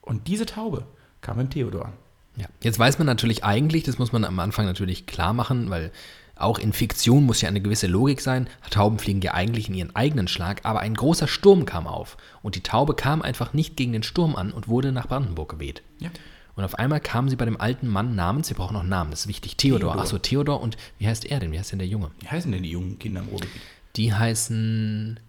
[0.00, 0.86] Und diese Taube
[1.20, 1.92] kam beim Theodor an.
[2.36, 2.46] Ja.
[2.62, 5.90] Jetzt weiß man natürlich eigentlich, das muss man am Anfang natürlich klar machen, weil
[6.36, 8.48] auch in Fiktion muss ja eine gewisse Logik sein.
[8.70, 12.56] Tauben fliegen ja eigentlich in ihren eigenen Schlag, aber ein großer Sturm kam auf und
[12.56, 15.82] die Taube kam einfach nicht gegen den Sturm an und wurde nach Brandenburg geweht.
[16.00, 16.10] Ja.
[16.54, 19.10] Und auf einmal kam sie bei dem alten Mann namens, wir brauchen noch einen Namen,
[19.10, 19.92] das ist wichtig, Theodor.
[19.92, 20.02] Theodor.
[20.02, 21.52] Achso, Theodor und wie heißt er denn?
[21.52, 22.10] Wie heißt denn der Junge?
[22.20, 23.62] Wie heißen denn die jungen Kinder im Ruhrgebiet?
[23.96, 25.20] Die heißen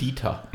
[0.00, 0.48] Dieter.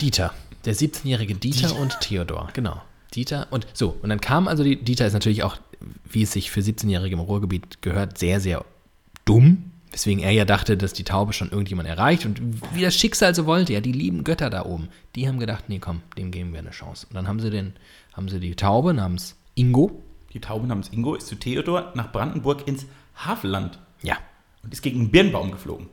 [0.00, 0.32] Dieter.
[0.64, 2.82] Der 17-jährige Dieter, und Theodor, genau.
[3.14, 3.96] Dieter und so.
[4.02, 5.56] Und dann kam also die, Dieter ist natürlich auch,
[6.10, 8.64] wie es sich für 17-Jährige im Ruhrgebiet gehört, sehr, sehr
[9.24, 9.70] dumm.
[9.90, 12.26] Weswegen er ja dachte, dass die Taube schon irgendjemand erreicht.
[12.26, 12.40] Und
[12.74, 15.78] wie das Schicksal so wollte, ja, die lieben Götter da oben, die haben gedacht, nee,
[15.78, 17.06] komm, dem geben wir eine Chance.
[17.08, 17.72] Und dann haben sie den,
[18.12, 20.02] haben sie die Taube namens Ingo.
[20.34, 22.84] Die Taube namens Ingo ist zu Theodor nach Brandenburg ins
[23.14, 24.18] Havelland Ja,
[24.62, 25.88] und ist gegen einen Birnbaum geflogen.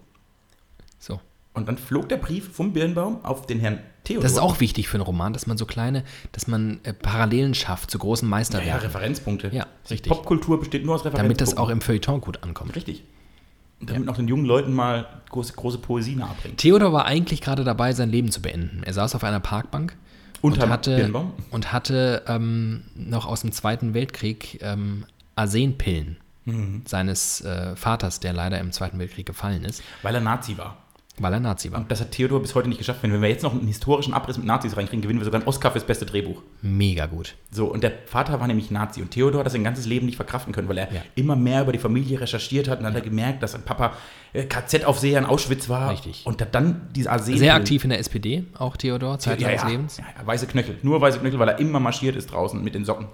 [1.56, 4.24] Und dann flog der Brief vom Birnbaum auf den Herrn Theodor.
[4.24, 6.04] Das ist auch wichtig für einen Roman, dass man so kleine,
[6.34, 8.82] dass man äh, Parallelen schafft zu großen ja, ja, Meisterwerken.
[8.82, 9.50] Referenzpunkte.
[9.54, 10.12] Ja, richtig.
[10.12, 11.38] Popkultur besteht nur aus Referenzpunkten.
[11.38, 12.76] damit das auch im Feuilleton gut ankommt.
[12.76, 13.04] Richtig.
[13.82, 16.58] damit noch den jungen Leuten mal große, große Poesie nahebringt.
[16.58, 18.84] Theodor war eigentlich gerade dabei, sein Leben zu beenden.
[18.84, 19.96] Er saß auf einer Parkbank
[20.42, 21.34] und Unterm hatte, Birnbaum?
[21.52, 26.84] und hatte ähm, noch aus dem Zweiten Weltkrieg ähm, Arsenpillen Mhm.
[26.86, 30.78] seines äh, Vaters, der leider im Zweiten Weltkrieg gefallen ist, Weil er Nazi war.
[31.18, 31.80] Weil er Nazi war.
[31.80, 33.02] Und das hat Theodor bis heute nicht geschafft.
[33.04, 35.72] Wenn wir jetzt noch einen historischen Abriss mit Nazis reinkriegen, gewinnen wir sogar einen Oscar
[35.72, 36.42] fürs beste Drehbuch.
[36.62, 37.36] Mega gut.
[37.52, 40.18] So, und der Vater war nämlich Nazi und Theodor hat das sein ganzes Leben nicht
[40.18, 41.02] verkraften können, weil er Ja.
[41.16, 43.94] immer mehr über die Familie recherchiert hat und dann hat er gemerkt, dass sein Papa
[44.34, 45.92] äh, KZ-Aufseher in Auschwitz war.
[45.92, 46.26] Richtig.
[46.26, 47.38] Und hat dann diese Arsen.
[47.38, 49.98] Sehr aktiv in der SPD, auch Theodor, Zeit ja, seines ja, Lebens.
[49.98, 50.78] Ja, ja, weiße Knöchel.
[50.84, 53.08] Nur weiße Knöchel, weil er immer marschiert ist draußen mit den Socken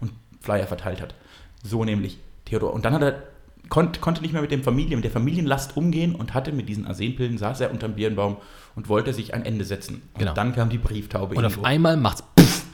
[0.00, 1.14] und Flyer verteilt hat.
[1.62, 2.72] So nämlich Theodor.
[2.74, 3.22] Und dann hat er,
[3.68, 6.86] konnt, konnte nicht mehr mit, dem Familie, mit der Familienlast umgehen und hatte mit diesen
[6.86, 8.36] Arsenpillen, saß er unterm Birnbaum
[8.74, 10.02] und wollte sich ein Ende setzen.
[10.14, 10.34] Und Genau.
[10.34, 11.34] dann kam die Brieftaube.
[11.34, 11.66] Und auf Ingo.
[11.66, 12.64] einmal macht's Pff.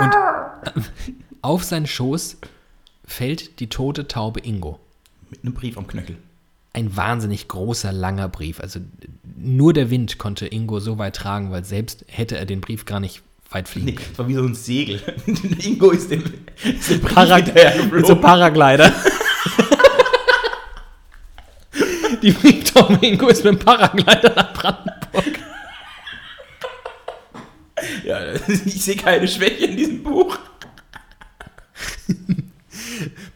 [0.00, 0.10] Und
[1.42, 2.38] auf seinen Schoß
[3.04, 4.80] fällt die tote Taube Ingo.
[5.30, 6.16] mit einem Brief am Knöchel.
[6.72, 8.58] Ein wahnsinnig großer, langer Brief.
[8.60, 8.80] Also
[9.36, 12.98] nur der Wind konnte Ingo so weit tragen, weil selbst hätte er den Brief gar
[12.98, 15.00] nicht weit fliegen Nee, das war wie so ein Segel.
[15.60, 16.24] Ingo ist dem,
[16.64, 17.52] ist dem Brief Parag
[18.04, 18.92] so Paraglider.
[22.24, 25.38] Die Brieftaube Ingo ist mit dem Paraglider nach Brandenburg.
[28.02, 28.32] Ja,
[28.64, 30.38] ich sehe keine Schwäche in diesem Buch.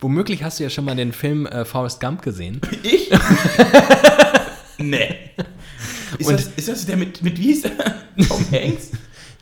[0.01, 2.63] Womöglich hast du ja schon mal den Film äh, Forrest Gump gesehen.
[2.83, 3.11] Ich?
[4.79, 5.15] nee.
[6.17, 7.73] Ist, Und- das, ist das der mit, mit wie hieß der?
[8.27, 8.93] Tom Hanks?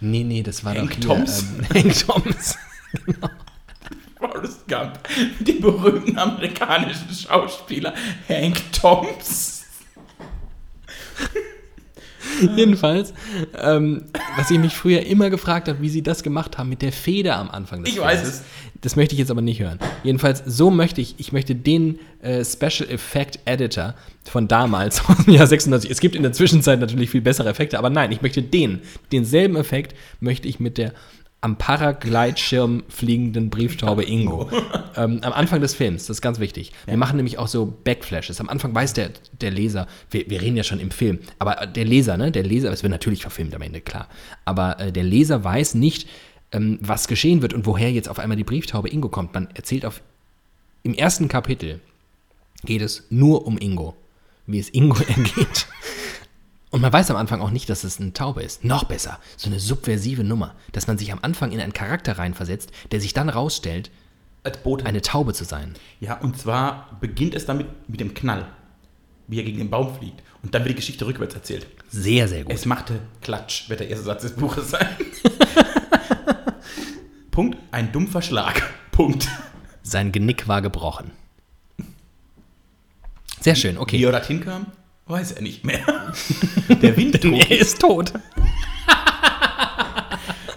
[0.00, 1.44] Nee, nee, das war Hank doch hier, Toms?
[1.60, 2.56] Ähm, Hank Toms.
[4.18, 4.98] Forrest Gump.
[5.38, 7.94] Mit dem berühmten amerikanischen Schauspieler
[8.28, 9.64] Hank Toms.
[12.56, 13.14] Jedenfalls,
[13.62, 14.04] ähm,
[14.36, 17.36] was ich mich früher immer gefragt habe, wie sie das gemacht haben mit der Feder
[17.36, 18.34] am Anfang des Ich weiß Films.
[18.36, 18.42] es.
[18.82, 19.78] Das möchte ich jetzt aber nicht hören.
[20.04, 23.94] Jedenfalls, so möchte ich, ich möchte den äh, Special Effect Editor
[24.24, 27.78] von damals, aus dem Jahr 96, es gibt in der Zwischenzeit natürlich viel bessere Effekte,
[27.78, 28.80] aber nein, ich möchte den,
[29.12, 30.92] denselben Effekt möchte ich mit der
[31.40, 34.50] am Paragleitschirm fliegenden Brieftaube Ingo.
[34.96, 36.72] ähm, am Anfang des Films, das ist ganz wichtig.
[36.86, 38.40] Wir machen nämlich auch so Backflashes.
[38.40, 39.10] Am Anfang weiß der,
[39.40, 42.72] der Leser, wir, wir reden ja schon im Film, aber der Leser, ne, der Leser,
[42.72, 44.08] es wird natürlich verfilmt am Ende, klar.
[44.44, 46.08] Aber äh, der Leser weiß nicht,
[46.52, 49.34] ähm, was geschehen wird und woher jetzt auf einmal die Brieftaube Ingo kommt.
[49.34, 50.02] Man erzählt auf,
[50.82, 51.80] im ersten Kapitel
[52.64, 53.94] geht es nur um Ingo,
[54.46, 55.65] wie es Ingo ergeht.
[56.76, 58.62] Und man weiß am Anfang auch nicht, dass es eine Taube ist.
[58.62, 62.70] Noch besser, so eine subversive Nummer, dass man sich am Anfang in einen Charakter reinversetzt,
[62.92, 63.90] der sich dann rausstellt,
[64.84, 65.72] eine Taube zu sein.
[66.00, 68.46] Ja, und zwar beginnt es damit mit dem Knall.
[69.26, 70.22] Wie er gegen den Baum fliegt.
[70.42, 71.66] Und dann wird die Geschichte rückwärts erzählt.
[71.88, 72.52] Sehr, sehr gut.
[72.52, 74.86] Es machte Klatsch, wird der erste Satz des Buches sein.
[77.30, 78.62] Punkt, ein dumpfer Schlag.
[78.92, 79.26] Punkt.
[79.82, 81.10] Sein Genick war gebrochen.
[83.40, 84.04] Sehr schön, Wie okay.
[84.04, 84.66] er dorthin kam,
[85.06, 86.12] weiß er nicht mehr.
[86.82, 87.50] Der Wind trug.
[87.50, 88.12] Er ist tot.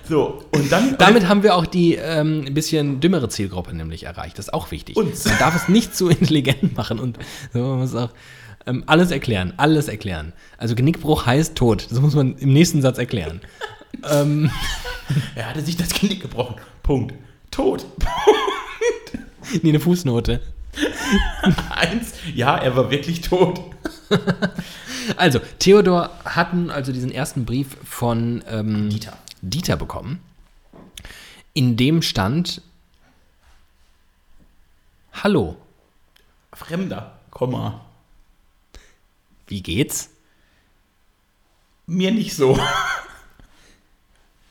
[0.07, 0.97] So, und dann.
[0.97, 4.39] Damit haben wir auch die ähm, ein bisschen dümmere Zielgruppe nämlich erreicht.
[4.39, 4.97] Das ist auch wichtig.
[4.97, 5.25] Uns.
[5.25, 7.19] Man darf es nicht zu intelligent machen und
[7.53, 8.09] so, man muss auch
[8.65, 10.33] ähm, alles erklären, alles erklären.
[10.57, 11.87] Also Genickbruch heißt tot.
[11.91, 13.41] Das muss man im nächsten Satz erklären.
[14.09, 14.49] ähm,
[15.35, 16.55] er hatte sich das Genick gebrochen.
[16.81, 17.13] Punkt.
[17.51, 17.85] Tot.
[19.61, 20.41] nee, eine Fußnote.
[21.69, 22.13] Eins.
[22.33, 23.61] Ja, er war wirklich tot.
[25.17, 29.17] Also, Theodor hatten also diesen ersten Brief von ähm, Dieter.
[29.41, 30.19] Dieter bekommen,
[31.53, 32.61] in dem stand:
[35.13, 35.57] Hallo,
[36.53, 37.19] Fremder.
[37.31, 37.85] Komma.
[39.47, 40.09] wie geht's?
[41.85, 42.59] Mir nicht so.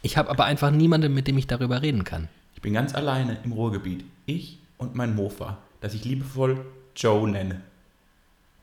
[0.02, 2.28] Ich habe aber einfach niemanden, mit dem ich darüber reden kann.
[2.54, 4.04] Ich bin ganz alleine im Ruhrgebiet.
[4.26, 6.64] Ich und mein Mofa, das ich liebevoll
[6.96, 7.62] Joe nenne.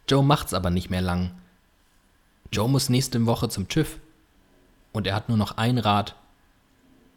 [0.09, 1.32] Joe macht's aber nicht mehr lang.
[2.51, 3.99] Joe muss nächste Woche zum TÜV.
[4.93, 6.16] Und er hat nur noch ein Rad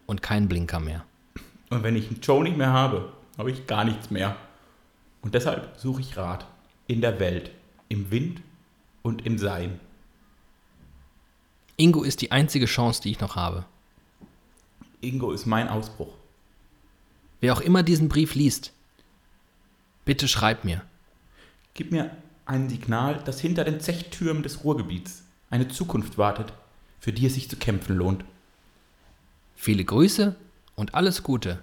[0.06, 1.04] und keinen Blinker mehr.
[1.70, 4.36] Und wenn ich einen Joe nicht mehr habe, habe ich gar nichts mehr.
[5.22, 6.46] Und deshalb suche ich Rat
[6.86, 7.50] in der Welt,
[7.88, 8.40] im Wind
[9.02, 9.78] und im Sein.
[11.76, 13.64] Ingo ist die einzige Chance, die ich noch habe.
[15.00, 16.14] Ingo ist mein Ausbruch.
[17.40, 18.72] Wer auch immer diesen Brief liest,
[20.08, 20.80] bitte schreib mir.
[21.74, 22.10] Gib mir
[22.46, 26.50] ein Signal, dass hinter den Zechtürmen des Ruhrgebiets eine Zukunft wartet,
[26.98, 28.24] für die es sich zu kämpfen lohnt.
[29.54, 30.34] Viele Grüße
[30.76, 31.62] und alles Gute.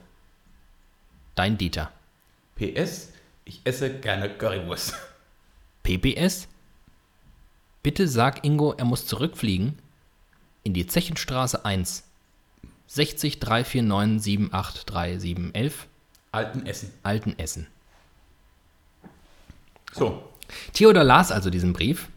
[1.34, 1.92] Dein Dieter.
[2.54, 3.10] PS,
[3.46, 4.94] ich esse gerne Currywurst.
[5.82, 6.48] PPS?
[7.82, 9.80] Bitte sag Ingo, er muss zurückfliegen
[10.62, 12.04] in die Zechenstraße 1.
[12.86, 15.90] 60 349 783
[16.32, 16.92] Alten Essen.
[17.02, 17.68] Altenessen.
[19.96, 20.22] So,
[20.74, 22.08] Theodor las also diesen Brief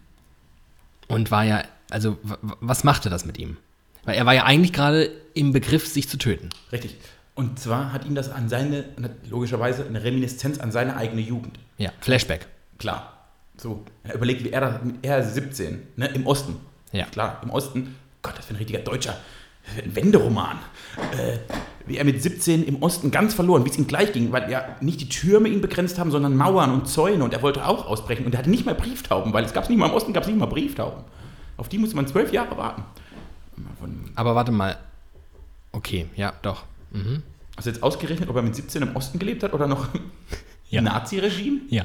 [1.06, 2.18] und war ja, also
[2.60, 3.56] was machte das mit ihm?
[4.04, 6.50] Weil er war ja eigentlich gerade im Begriff, sich zu töten.
[6.72, 6.96] Richtig.
[7.34, 8.84] Und zwar hat ihm das an seine,
[9.28, 11.58] logischerweise eine Reminiszenz an seine eigene Jugend.
[11.76, 12.46] Ja, Flashback.
[12.78, 13.26] Klar.
[13.56, 16.56] So, er überlegt, wie er da, er ist 17, ne, im Osten.
[16.92, 17.06] Ja.
[17.06, 19.16] Klar, im Osten, Gott, das wäre ein richtiger Deutscher,
[19.82, 20.58] ein Wenderoman.
[21.12, 21.38] Äh,
[21.86, 24.76] wie er mit 17 im Osten ganz verloren, wie es ihm gleich ging, weil ja
[24.82, 28.26] nicht die Türme ihn begrenzt haben, sondern Mauern und Zäune und er wollte auch ausbrechen
[28.26, 30.28] und er hatte nicht mal Brieftauben, weil es gab nicht mal im Osten, gab es
[30.28, 31.02] nicht mal Brieftauben.
[31.56, 32.82] Auf die musste man zwölf Jahre warten.
[34.14, 34.76] Aber warte mal.
[35.72, 36.64] Okay, ja, doch.
[36.90, 37.22] Mhm.
[37.56, 40.00] hast du jetzt ausgerechnet, ob er mit 17 im Osten gelebt hat oder noch im
[40.70, 40.80] Ja.
[40.82, 41.60] Nazi-Regime?
[41.68, 41.84] Ja.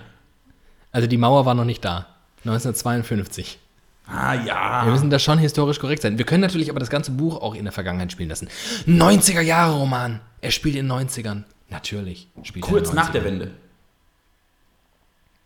[0.91, 2.07] Also die Mauer war noch nicht da.
[2.45, 3.59] 1952.
[4.05, 4.85] Ah ja.
[4.85, 6.17] Wir müssen da schon historisch korrekt sein.
[6.17, 8.49] Wir können natürlich aber das ganze Buch auch in der Vergangenheit spielen lassen.
[8.85, 10.19] 90er Jahre Roman.
[10.41, 11.43] Er spielt in den 90ern.
[11.69, 12.27] Natürlich.
[12.43, 13.25] Spielt er Kurz den nach der 90ern.
[13.25, 13.51] Wende.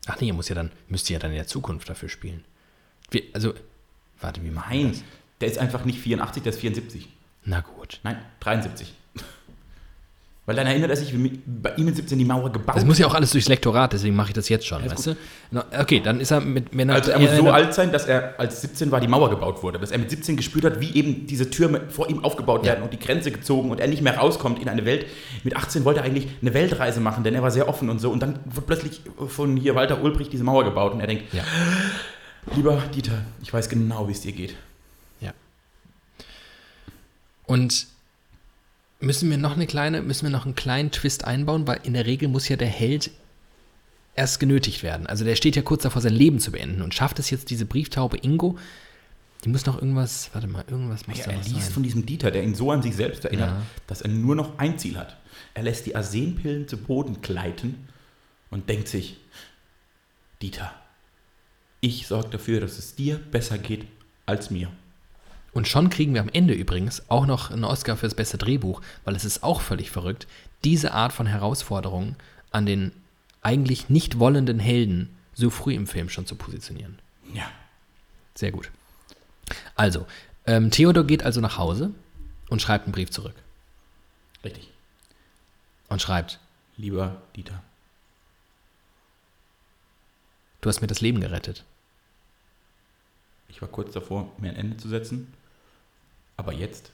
[0.08, 2.44] Ach nee, ihr muss ja dann, müsst ihr ja dann in der Zukunft dafür spielen.
[3.12, 3.54] Wir, also,
[4.20, 5.04] warte, wie machen Nein, das?
[5.42, 7.10] der ist einfach nicht 84, der ist 74.
[7.46, 8.00] Na gut.
[8.04, 8.94] Nein, 73.
[10.48, 12.98] Weil dann erinnert er sich, wie bei ihm mit 17 die Mauer gebaut Das muss
[12.98, 15.16] ja auch alles durchs Lektorat, deswegen mache ich das jetzt schon, Alles weißt du?
[15.52, 18.40] No, Okay, dann ist er mit mir Also er muss so alt sein, dass er
[18.40, 19.78] als 17 war, die Mauer gebaut wurde.
[19.78, 22.72] Dass er mit 17 gespürt hat, wie eben diese Türme vor ihm aufgebaut Ja.
[22.72, 25.06] werden und die Grenze gezogen und er nicht mehr rauskommt in eine Welt.
[25.44, 28.10] Mit 18 wollte er eigentlich eine Weltreise machen, denn er war sehr offen und so.
[28.10, 31.44] Und dann wird plötzlich von hier Walter Ulbricht diese Mauer gebaut und er denkt, Ja.
[32.56, 34.56] lieber Dieter, ich weiß genau, wie es dir geht.
[35.20, 35.34] Ja.
[37.46, 37.88] Und
[39.00, 42.06] müssen wir noch eine kleine, müssen wir noch einen kleinen Twist einbauen, weil in der
[42.06, 43.12] Regel muss ja der Held
[44.16, 45.06] erst genötigt werden.
[45.08, 47.66] Also der steht ja kurz davor, sein Leben zu beenden und schafft es jetzt diese
[47.66, 48.58] Brieftaube Ingo.
[49.44, 51.74] Die muss noch irgendwas, warte mal, irgendwas muss Ja, da er liest sein.
[51.74, 53.62] von diesem Dieter, der ihn so an sich selbst erinnert, Ja.
[53.86, 55.16] dass er nur noch ein Ziel hat.
[55.54, 57.88] Er lässt die Arsenpillen zu Boden gleiten
[58.50, 59.18] und denkt sich,
[60.42, 60.74] Dieter,
[61.82, 63.86] ich sorge dafür, dass es dir besser geht
[64.26, 64.72] als mir.
[65.58, 68.80] Und schon kriegen wir am Ende übrigens auch noch einen Oscar für das beste Drehbuch,
[69.06, 70.28] weil es ist auch völlig verrückt,
[70.64, 72.16] diese Art von Herausforderungen
[72.52, 72.92] an den
[73.42, 77.00] eigentlich nicht wollenden Helden so früh im Film schon zu positionieren.
[77.34, 77.50] Ja.
[78.36, 78.70] Sehr gut.
[79.76, 80.06] Also,
[80.46, 81.90] ähm, Theodor geht also nach Hause
[82.50, 83.34] und schreibt einen Brief zurück.
[84.44, 84.70] Richtig.
[85.90, 86.40] Und schreibt,
[86.78, 87.64] Lieber Dieter,
[90.62, 91.66] du hast mir das Leben gerettet.
[93.50, 95.34] ich war kurz davor, mir ein Ende zu setzen,
[96.38, 96.92] aber jetzt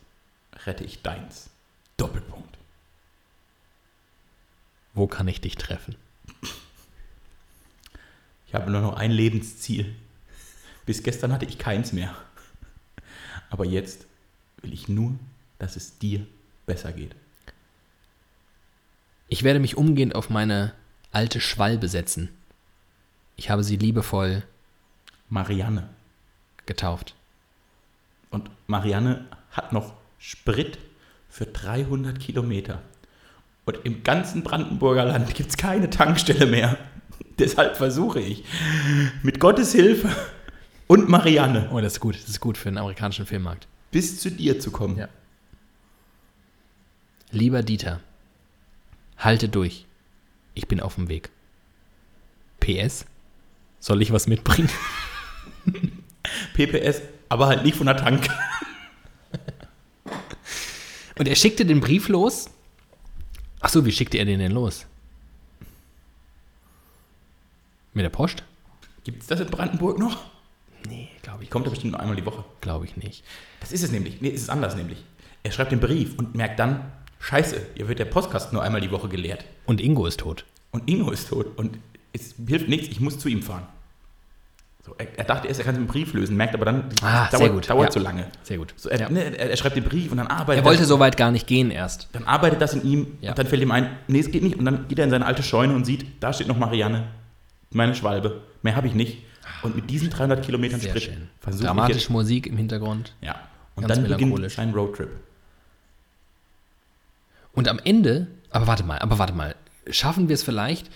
[0.66, 1.50] rette ich deins.
[1.98, 2.58] Doppelpunkt.
[4.94, 5.96] Wo kann ich dich treffen?
[8.48, 9.96] Ich habe nur noch ein Lebensziel.
[10.86, 12.16] Bis gestern hatte ich keins mehr.
[13.50, 14.06] Aber jetzt
[14.62, 15.16] will ich nur,
[15.60, 16.26] dass es dir
[16.66, 17.16] besser geht.
[19.28, 20.74] Ich werde mich umgehend auf meine
[21.12, 22.30] alte Schwalbe setzen.
[23.36, 24.44] Ich habe sie liebevoll
[25.30, 25.90] Marianne.
[26.66, 27.16] getauft.
[28.34, 30.80] Und Marianne hat noch Sprit
[31.30, 32.82] für 300 Kilometer.
[33.66, 36.78] Und im ganzen Brandenburger Land gibt es keine Tankstelle mehr.
[37.40, 38.44] Deshalb versuche ich
[39.22, 40.10] mit Gottes Hilfe
[40.88, 42.16] und Marianne Oh, das ist gut.
[42.16, 43.68] Das ist gut für den amerikanischen Filmmarkt.
[43.92, 44.98] bis zu dir zu kommen.
[44.98, 45.10] Ja.
[47.30, 48.00] Lieber Dieter,
[49.18, 49.86] halte durch.
[50.56, 51.30] Ich bin auf dem Weg.
[52.60, 53.06] PS,
[53.80, 54.70] soll ich was mitbringen?
[56.54, 58.28] PPS, aber halt nicht von der Tank.
[61.18, 62.50] Und er schickte den Brief los.
[63.60, 64.86] Ach so, wie schickte er den denn los?
[67.94, 68.44] Mit der Post?
[69.04, 70.18] Gibt es das in Brandenburg noch?
[70.90, 72.44] Nee, glaube ich, Kommt er bestimmt nur einmal die Woche.
[72.62, 73.24] glaube ich nicht.
[73.60, 74.22] Das ist es nämlich.
[74.22, 75.04] Nee, es ist anders nämlich.
[75.44, 78.92] Er schreibt den Brief und merkt dann, scheiße, hier wird der Postkasten nur einmal die
[78.92, 79.46] Woche geleert.
[79.66, 80.46] Und Ingo ist tot.
[80.72, 81.78] Und Ingo ist tot und
[82.12, 83.68] es hilft nichts, ich muss zu ihm fahren.
[84.86, 87.54] So, er, er dachte erst, er kann den Brief lösen, merkt aber dann, Ah, dauert,
[87.54, 87.92] gut, dauert ja.
[87.92, 88.28] zu lange.
[88.44, 88.74] Sehr gut.
[88.76, 89.10] So, er, Ja.
[89.10, 91.32] ne, er, er schreibt den Brief und dann arbeitet Er wollte das, so weit gar
[91.32, 92.10] nicht gehen erst.
[92.12, 93.30] dann arbeitet das in ihm Ja.
[93.32, 94.58] und dann fällt ihm ein, nee, es geht nicht.
[94.58, 97.08] Und dann geht er in seine alte Scheune und sieht, da steht noch Marianne,
[97.72, 98.42] meine Schwalbe.
[98.62, 99.20] Mehr habe ich nicht.
[99.62, 101.18] Und mit diesen 300 Kilometern Sehr Sprit
[101.50, 103.14] ich Dramatische jetzt, Musik im Hintergrund.
[103.22, 103.36] ja.
[103.76, 105.10] Und Ganz dann beginnt sein Roadtrip.
[107.54, 109.56] Und am Ende, aber warte mal, aber warte mal,
[109.90, 110.90] schaffen wir es vielleicht,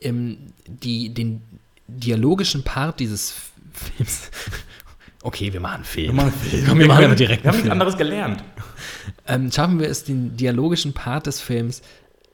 [0.00, 1.42] ähm, die, den
[1.86, 3.34] dialogischen Part dieses
[3.72, 4.30] Films.
[5.26, 6.08] Okay, wir machen einen Film.
[6.08, 6.66] Wir machen einen Film.
[6.68, 8.44] Komm, wir machen aber direkt Wir haben nichts anderes gelernt.
[9.26, 11.80] Ähm, schaffen wir es, den dialogischen Part des Films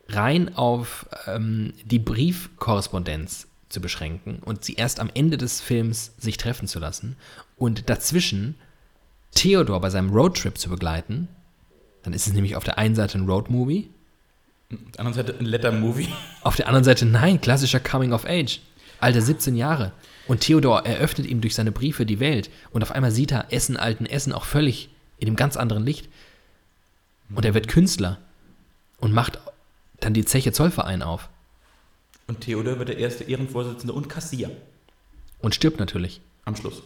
[0.09, 6.37] rein auf ähm, die Briefkorrespondenz zu beschränken und sie erst am Ende des Films sich
[6.37, 7.15] treffen zu lassen
[7.57, 8.57] und dazwischen
[9.37, 11.29] Theodor bei seinem Roadtrip zu begleiten.
[12.03, 13.89] Dann ist es nämlich auf der einen Seite ein Roadmovie,
[14.73, 16.09] Auf der anderen Seite ein Letter-Movie.
[16.43, 18.61] auf der anderen Seite nein, klassischer Coming of Age.
[19.01, 19.93] Alter, 17 Jahre.
[20.27, 22.51] Und Theodor eröffnet ihm durch seine Briefe die Welt.
[22.71, 26.09] Und auf einmal sieht er Essen, alten Essen auch völlig in einem ganz anderen Licht.
[27.35, 28.19] Und er wird Künstler
[28.99, 29.39] und macht
[30.01, 31.29] dann die Zeche Zollverein auf.
[32.27, 34.51] Und Theodor wird der erste Ehrenvorsitzende und Kassier
[35.41, 36.21] Und stirbt natürlich.
[36.45, 36.83] am Schluss.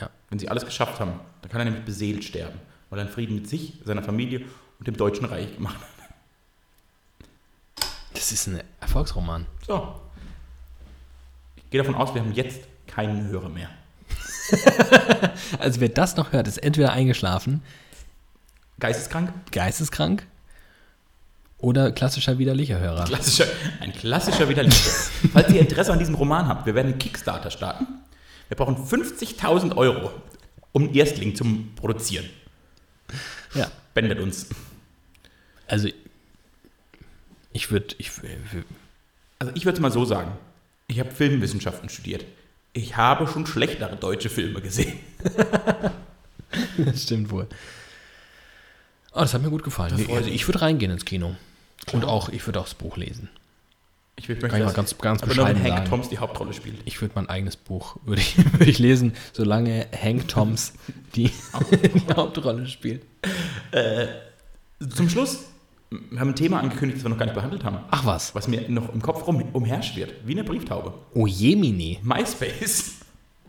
[0.00, 0.10] Ja.
[0.30, 3.34] Wenn sie alles geschafft haben, dann kann er nämlich beseelt sterben, weil er einen Frieden
[3.34, 4.42] mit sich, seiner Familie
[4.78, 5.88] und dem Deutschen Reich gemacht hat.
[8.14, 9.46] Das ist ein Erfolgsroman.
[9.66, 10.00] So.
[11.72, 13.68] Gehe davon aus, wir haben jetzt keinen Hörer mehr.
[15.58, 17.62] Also wer das noch hört, ist entweder eingeschlafen,
[18.80, 19.32] Geisteskrank?
[19.52, 20.26] geisteskrank
[21.58, 23.04] oder klassischer widerlicher Hörer.
[23.04, 23.46] Klassischer,
[23.80, 24.90] ein klassischer Widerlicher.
[25.32, 27.86] Falls ihr Interesse an diesem Roman habt, wir werden einen Kickstarter starten.
[28.48, 30.10] Wir brauchen 50.000 Euro,
[30.72, 32.28] um einen Erstling zum Produzieren.
[33.54, 33.70] Ja.
[33.92, 34.48] Spendet uns.
[35.68, 35.88] Also
[37.52, 38.10] ich würde, ich,
[39.38, 40.32] Also ich würde es mal so sagen.
[40.86, 42.24] Ich habe Filmwissenschaften studiert.
[42.72, 44.98] Ich habe schon schlechtere deutsche Filme gesehen.
[46.78, 47.46] das stimmt wohl.
[49.14, 49.96] Oh, das hat mir gut gefallen.
[49.98, 51.36] freut Also ich würde reingehen ins Kino.
[51.92, 53.28] Und auch, ich würde auch das Buch lesen.
[54.16, 55.88] Ich möchte, Kann ich mal ganz- ganz aber nur wenn bescheiden Hank.
[55.88, 56.76] Toms die Hauptrolle spielt.
[56.84, 60.74] Ich würde mein eigenes Buch, würde ich, würde ich lesen, solange Hank Toms
[61.14, 61.30] die,
[61.72, 63.04] die Hauptrolle spielt.
[64.94, 65.44] Zum Schluss,
[66.10, 67.78] wir haben ein Thema angekündigt, das wir noch gar nicht behandelt haben.
[67.90, 68.34] Ach was.
[68.34, 70.94] Was mir noch im Kopf rum, umherschwirrt, wie eine Brieftaube.
[71.14, 71.98] Oh Jemini.
[72.02, 72.96] MySpace.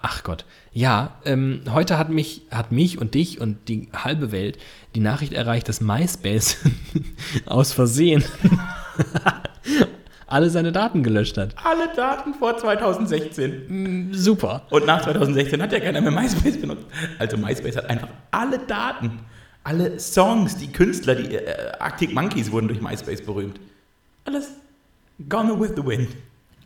[0.01, 0.45] Ach Gott.
[0.73, 4.57] Ja, ähm, heute hat mich, hat mich und dich und die halbe Welt
[4.95, 6.57] die Nachricht erreicht, dass MySpace
[7.45, 8.23] aus Versehen
[10.27, 11.55] alle seine Daten gelöscht hat.
[11.63, 14.09] Alle Daten vor 2016.
[14.11, 14.63] Super.
[14.71, 16.85] Und nach 2016 hat ja keiner mehr MySpace benutzt.
[17.17, 19.19] Also MySpace hat einfach alle Daten,
[19.63, 23.59] alle Songs, die Künstler, die äh, Arctic Monkeys wurden durch MySpace berühmt.
[24.25, 24.49] Alles
[25.29, 26.09] gone with the wind.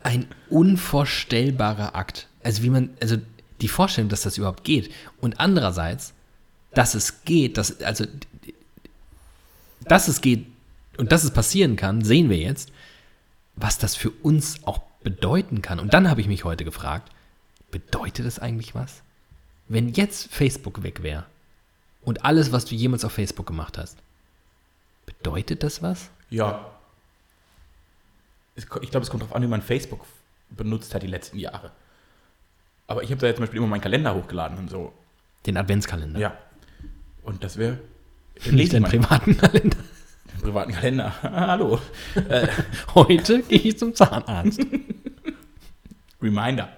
[0.04, 2.28] Ein unvorstellbarer Akt.
[2.44, 3.18] Also wie man, also
[3.62, 4.92] die Vorstellung, dass das überhaupt geht.
[5.20, 6.14] Und andererseits,
[6.74, 8.06] dass es geht, dass, also,
[9.86, 10.46] dass es geht
[10.98, 12.72] und dass es passieren kann, sehen wir jetzt,
[13.56, 15.80] was das für uns auch bedeuten kann.
[15.80, 17.12] Und dann habe ich mich heute gefragt,
[17.72, 19.02] bedeutet das eigentlich was?
[19.68, 21.26] Wenn jetzt Facebook weg wäre
[22.08, 23.98] und alles, was du jemals auf Facebook gemacht hast,
[25.06, 26.10] bedeutet das was?
[26.30, 26.72] Ja.
[28.56, 30.06] Ich glaube, es kommt darauf an, wie man Facebook
[30.50, 31.70] benutzt hat die letzten Jahre.
[32.88, 34.94] Aber ich habe da jetzt zum Beispiel immer meinen Kalender hochgeladen und so.
[35.46, 36.18] Den Adventskalender.
[36.18, 36.38] Ja.
[37.24, 37.78] Und das wäre.
[38.52, 39.78] Nicht den privaten Kalender.
[40.32, 41.14] Den privaten Kalender.
[41.24, 41.82] Hallo.
[42.96, 44.62] Heute gehe ich zum Zahnarzt.
[46.22, 46.70] Reminder.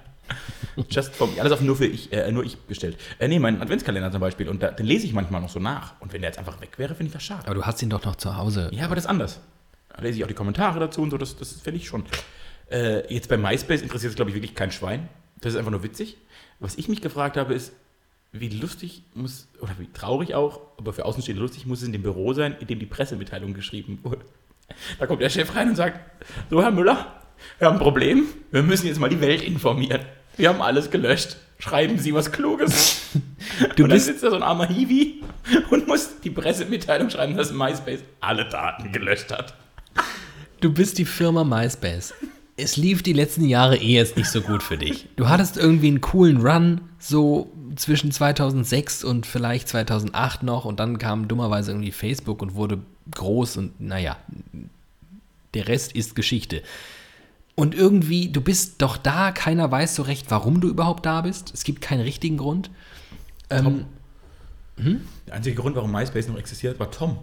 [0.90, 1.40] Just for me.
[1.40, 2.98] Alles auf nur für ich, äh, nur ich gestellt.
[3.20, 4.50] Äh, nee, meinen Adventskalender zum Beispiel.
[4.50, 6.00] Und da, den lese ich manchmal noch so nach.
[6.00, 7.46] Und wenn der jetzt einfach weg wäre, finde ich das schade.
[7.46, 8.70] Aber du hast ihn doch noch zu Hause.
[8.74, 9.40] Ja, aber das ist anders.
[9.90, 12.04] Da lese ich auch die Kommentare dazu und so, das, das finde ich schon.
[12.72, 15.10] Äh, jetzt bei MySpace interessiert es, glaube ich, wirklich kein Schwein.
[15.42, 16.18] Das ist einfach nur witzig.
[16.60, 17.74] Was ich mich gefragt habe, ist,
[18.32, 22.04] wie lustig muss, oder wie traurig auch, aber für Außenstehende lustig muss es in dem
[22.04, 24.22] Büro sein, in dem die Pressemitteilung geschrieben wurde.
[25.00, 26.00] Da kommt der Chef rein und sagt,
[26.50, 27.22] so Herr Müller,
[27.58, 30.02] wir haben ein Problem, wir müssen jetzt mal die Welt informieren.
[30.40, 31.38] Wir haben alles gelöscht.
[31.60, 33.02] Schreiben Sie was Kluges.
[33.76, 35.22] Du und dann bist- sitzt da so ein armer Hiwi
[35.72, 39.54] und muss die Pressemitteilung schreiben, dass MySpace alle Daten gelöscht hat.
[40.62, 42.14] Du bist die Firma MySpace.
[42.58, 45.08] Es lief die letzten Jahre eh jetzt nicht so gut für dich.
[45.16, 50.66] Du hattest irgendwie einen coolen Run, so zwischen 2006 und vielleicht 2008 noch.
[50.66, 52.80] Und dann kam dummerweise irgendwie Facebook und wurde
[53.16, 53.58] groß.
[53.58, 54.18] Und naja,
[55.54, 56.62] der Rest ist Geschichte.
[57.60, 61.52] Und irgendwie, du bist doch da, keiner weiß so recht, warum du überhaupt da bist.
[61.54, 62.70] Es gibt keinen richtigen Grund.
[63.50, 63.84] Ähm,
[65.28, 67.18] Der einzige Grund, warum MySpace noch existiert, war Tom.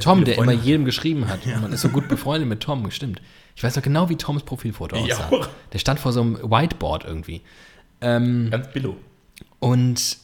[0.00, 1.46] Tom, der Freunde immer jedem geschrieben hat.
[1.46, 3.22] Und man ist so gut befreundet mit Tom, stimmt.
[3.54, 5.28] Ich weiß noch genau, wie Toms Profilfoto aussah.
[5.30, 7.42] Der Der stand vor so einem Whiteboard irgendwie.
[8.00, 8.96] Ähm, Ganz billo.
[9.60, 10.18] und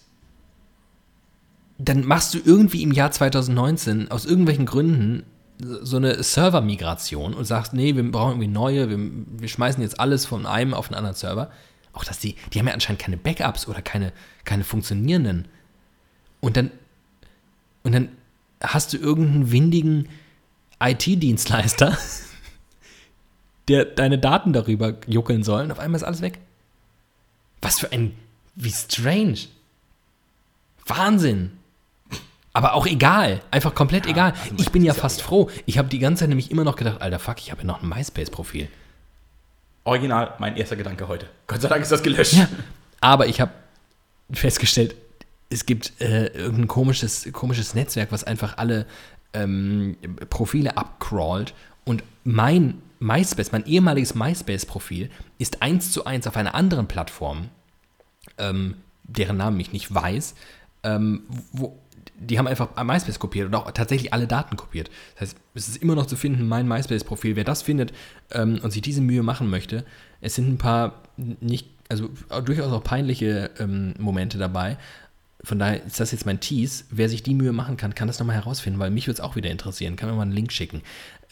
[1.79, 5.25] dann machst du irgendwie im Jahr 2019 aus irgendwelchen Gründen
[5.59, 10.27] so eine Server-Migration und sagst, nee, wir brauchen irgendwie neue, wir, wir schmeißen jetzt alles
[10.27, 11.51] von einem auf einen anderen Server.
[11.93, 14.13] Auch dass die, die haben ja anscheinend keine Backups oder keine,
[14.45, 15.47] keine funktionierenden.
[16.41, 16.71] Und dann,
[17.85, 18.09] und dann
[18.61, 20.09] hast du irgendeinen windigen
[20.81, 21.97] IT-Dienstleister,
[23.69, 26.41] der deine Daten darüber juckeln soll und auf einmal ist alles weg.
[27.63, 28.15] Was für ein,
[28.57, 29.39] wie strange.
[30.87, 31.53] Wahnsinn.
[32.55, 34.33] Aber auch egal, einfach komplett egal.
[34.33, 35.51] also ich bin ja ist ja fast froh.
[35.67, 37.83] Ich habe die ganze Zeit nämlich immer noch gedacht, alter Fuck, ich habe ja noch
[37.83, 38.69] ein MySpace-Profil.
[39.83, 41.27] Original, mein erster Gedanke heute.
[41.49, 42.35] Gott sei Dank ist das gelöscht.
[42.35, 42.49] Ja.
[43.01, 43.51] Aber ich habe
[44.31, 44.95] festgestellt,
[45.51, 48.87] es gibt äh, irgendein komisches, komisches Netzwerk, was einfach alle
[49.35, 49.97] ähm,
[50.31, 56.87] Profile abcrawlt und mein MySpace, mein ehemaliges MySpace-Profil, ist eins zu eins auf einer anderen
[56.87, 57.49] Plattform,
[58.39, 60.35] ähm, deren Namen ich nicht weiß,
[60.85, 61.79] ähm, wo,
[62.19, 64.91] die haben einfach MySpace kopiert und auch tatsächlich alle Daten kopiert.
[65.15, 67.37] Das heißt, es ist immer noch zu finden, mein MySpace-Profil.
[67.37, 67.93] Wer das findet
[68.31, 69.85] ähm, und sich diese Mühe machen möchte,
[70.21, 72.11] es sind ein paar nicht, also
[72.45, 74.79] durchaus auch peinliche ähm, Momente dabei.
[75.43, 76.85] Von daher ist das jetzt mein Tease.
[76.91, 79.37] Wer sich die Mühe machen kann, kann das nochmal herausfinden, weil mich würde es auch
[79.37, 79.97] wieder interessieren.
[79.97, 80.81] Kann mir mal einen Link schicken.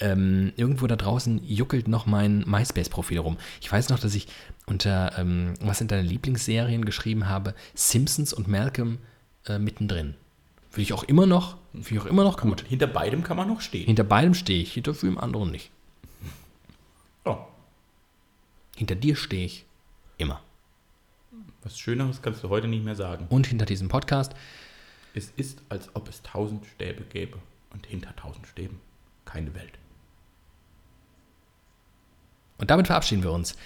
[0.00, 3.38] Ähm, irgendwo da draußen juckelt noch mein MySpace-Profil rum.
[3.62, 4.26] Ich weiß noch, dass ich
[4.66, 8.98] unter, ähm, was sind deine Lieblingsserien geschrieben habe, Simpsons und Malcolm
[9.46, 10.14] äh, mittendrin.
[10.72, 12.64] Finde ich auch immer noch, finde ich auch immer noch gut.
[12.66, 13.84] Hinter beidem kann man noch stehen.
[13.84, 15.70] Hinter beidem stehe ich, hinter dem anderen nicht.
[17.26, 17.36] Oh,
[18.74, 19.66] Hinter dir stehe ich
[20.16, 20.40] immer.
[21.62, 23.26] was Schöneres kannst du heute nicht mehr sagen.
[23.28, 24.32] Und hinter diesem Podcast.
[25.12, 27.36] Es ist, als ob es tausend Stäbe gäbe
[27.74, 28.80] und hinter tausend Stäben
[29.26, 29.72] keine Welt.
[32.56, 33.56] Und damit verabschieden wir uns.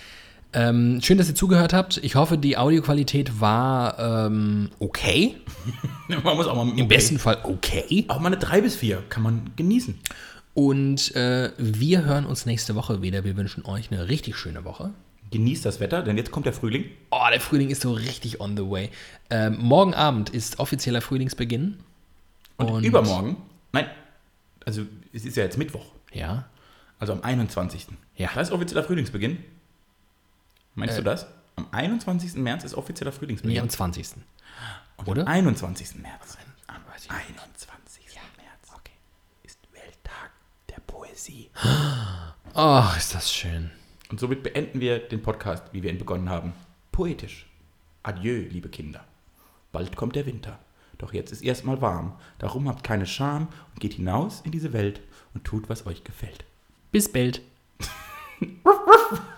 [0.59, 1.99] Ähm, schön, dass ihr zugehört habt.
[1.99, 5.35] Ich hoffe, die Audioqualität war ähm, okay.
[6.09, 8.07] Man muss auch mal Im besten Fall okay.
[8.09, 9.99] Auch mal eine 3 bis 4 kann man genießen.
[10.55, 13.23] Und äh, wir hören uns nächste Woche wieder.
[13.25, 14.93] Wir wünschen euch eine richtig schöne Woche.
[15.31, 16.87] Genießt das Wetter, denn jetzt kommt der Frühling.
[17.11, 18.89] Oh, der Frühling ist so richtig on the way.
[19.29, 21.77] Ähm, morgen Abend ist offizieller Frühlingsbeginn.
[22.57, 23.37] Und, Und- übermorgen,
[23.73, 23.87] nein,
[24.65, 24.83] also
[25.13, 25.85] es ist ja jetzt Mittwoch,
[26.15, 26.47] Ja.
[26.99, 27.89] also am 21.
[28.17, 28.31] Ja.
[28.35, 29.39] Da ist offizieller Frühlingsbeginn.
[30.77, 30.99] Meinst Äh.
[30.99, 31.27] du das?
[31.57, 32.35] Am 21.
[32.37, 33.61] März ist offizieller Nee, Frühlingsbeginn.
[33.63, 34.09] am 20.
[34.99, 35.23] Und oder?
[35.23, 35.97] am 21.
[35.97, 36.37] März.
[36.69, 38.05] Am weiß ich 21.
[38.37, 38.73] März
[39.43, 40.31] ist Welttag
[40.69, 41.51] der Poesie.
[42.55, 43.71] Ach, ist das schön.
[44.11, 46.53] Und somit beenden wir den Podcast, wie wir ihn begonnen haben.
[46.93, 47.47] Poetisch.
[48.03, 49.03] Adieu, liebe Kinder.
[49.73, 50.59] Bald kommt der Winter.
[50.99, 52.15] Doch jetzt ist erstmal warm.
[52.39, 55.01] Darum habt keine Scham und geht hinaus in diese Welt
[55.35, 56.45] und tut, was euch gefällt.
[56.93, 57.41] Bis bald.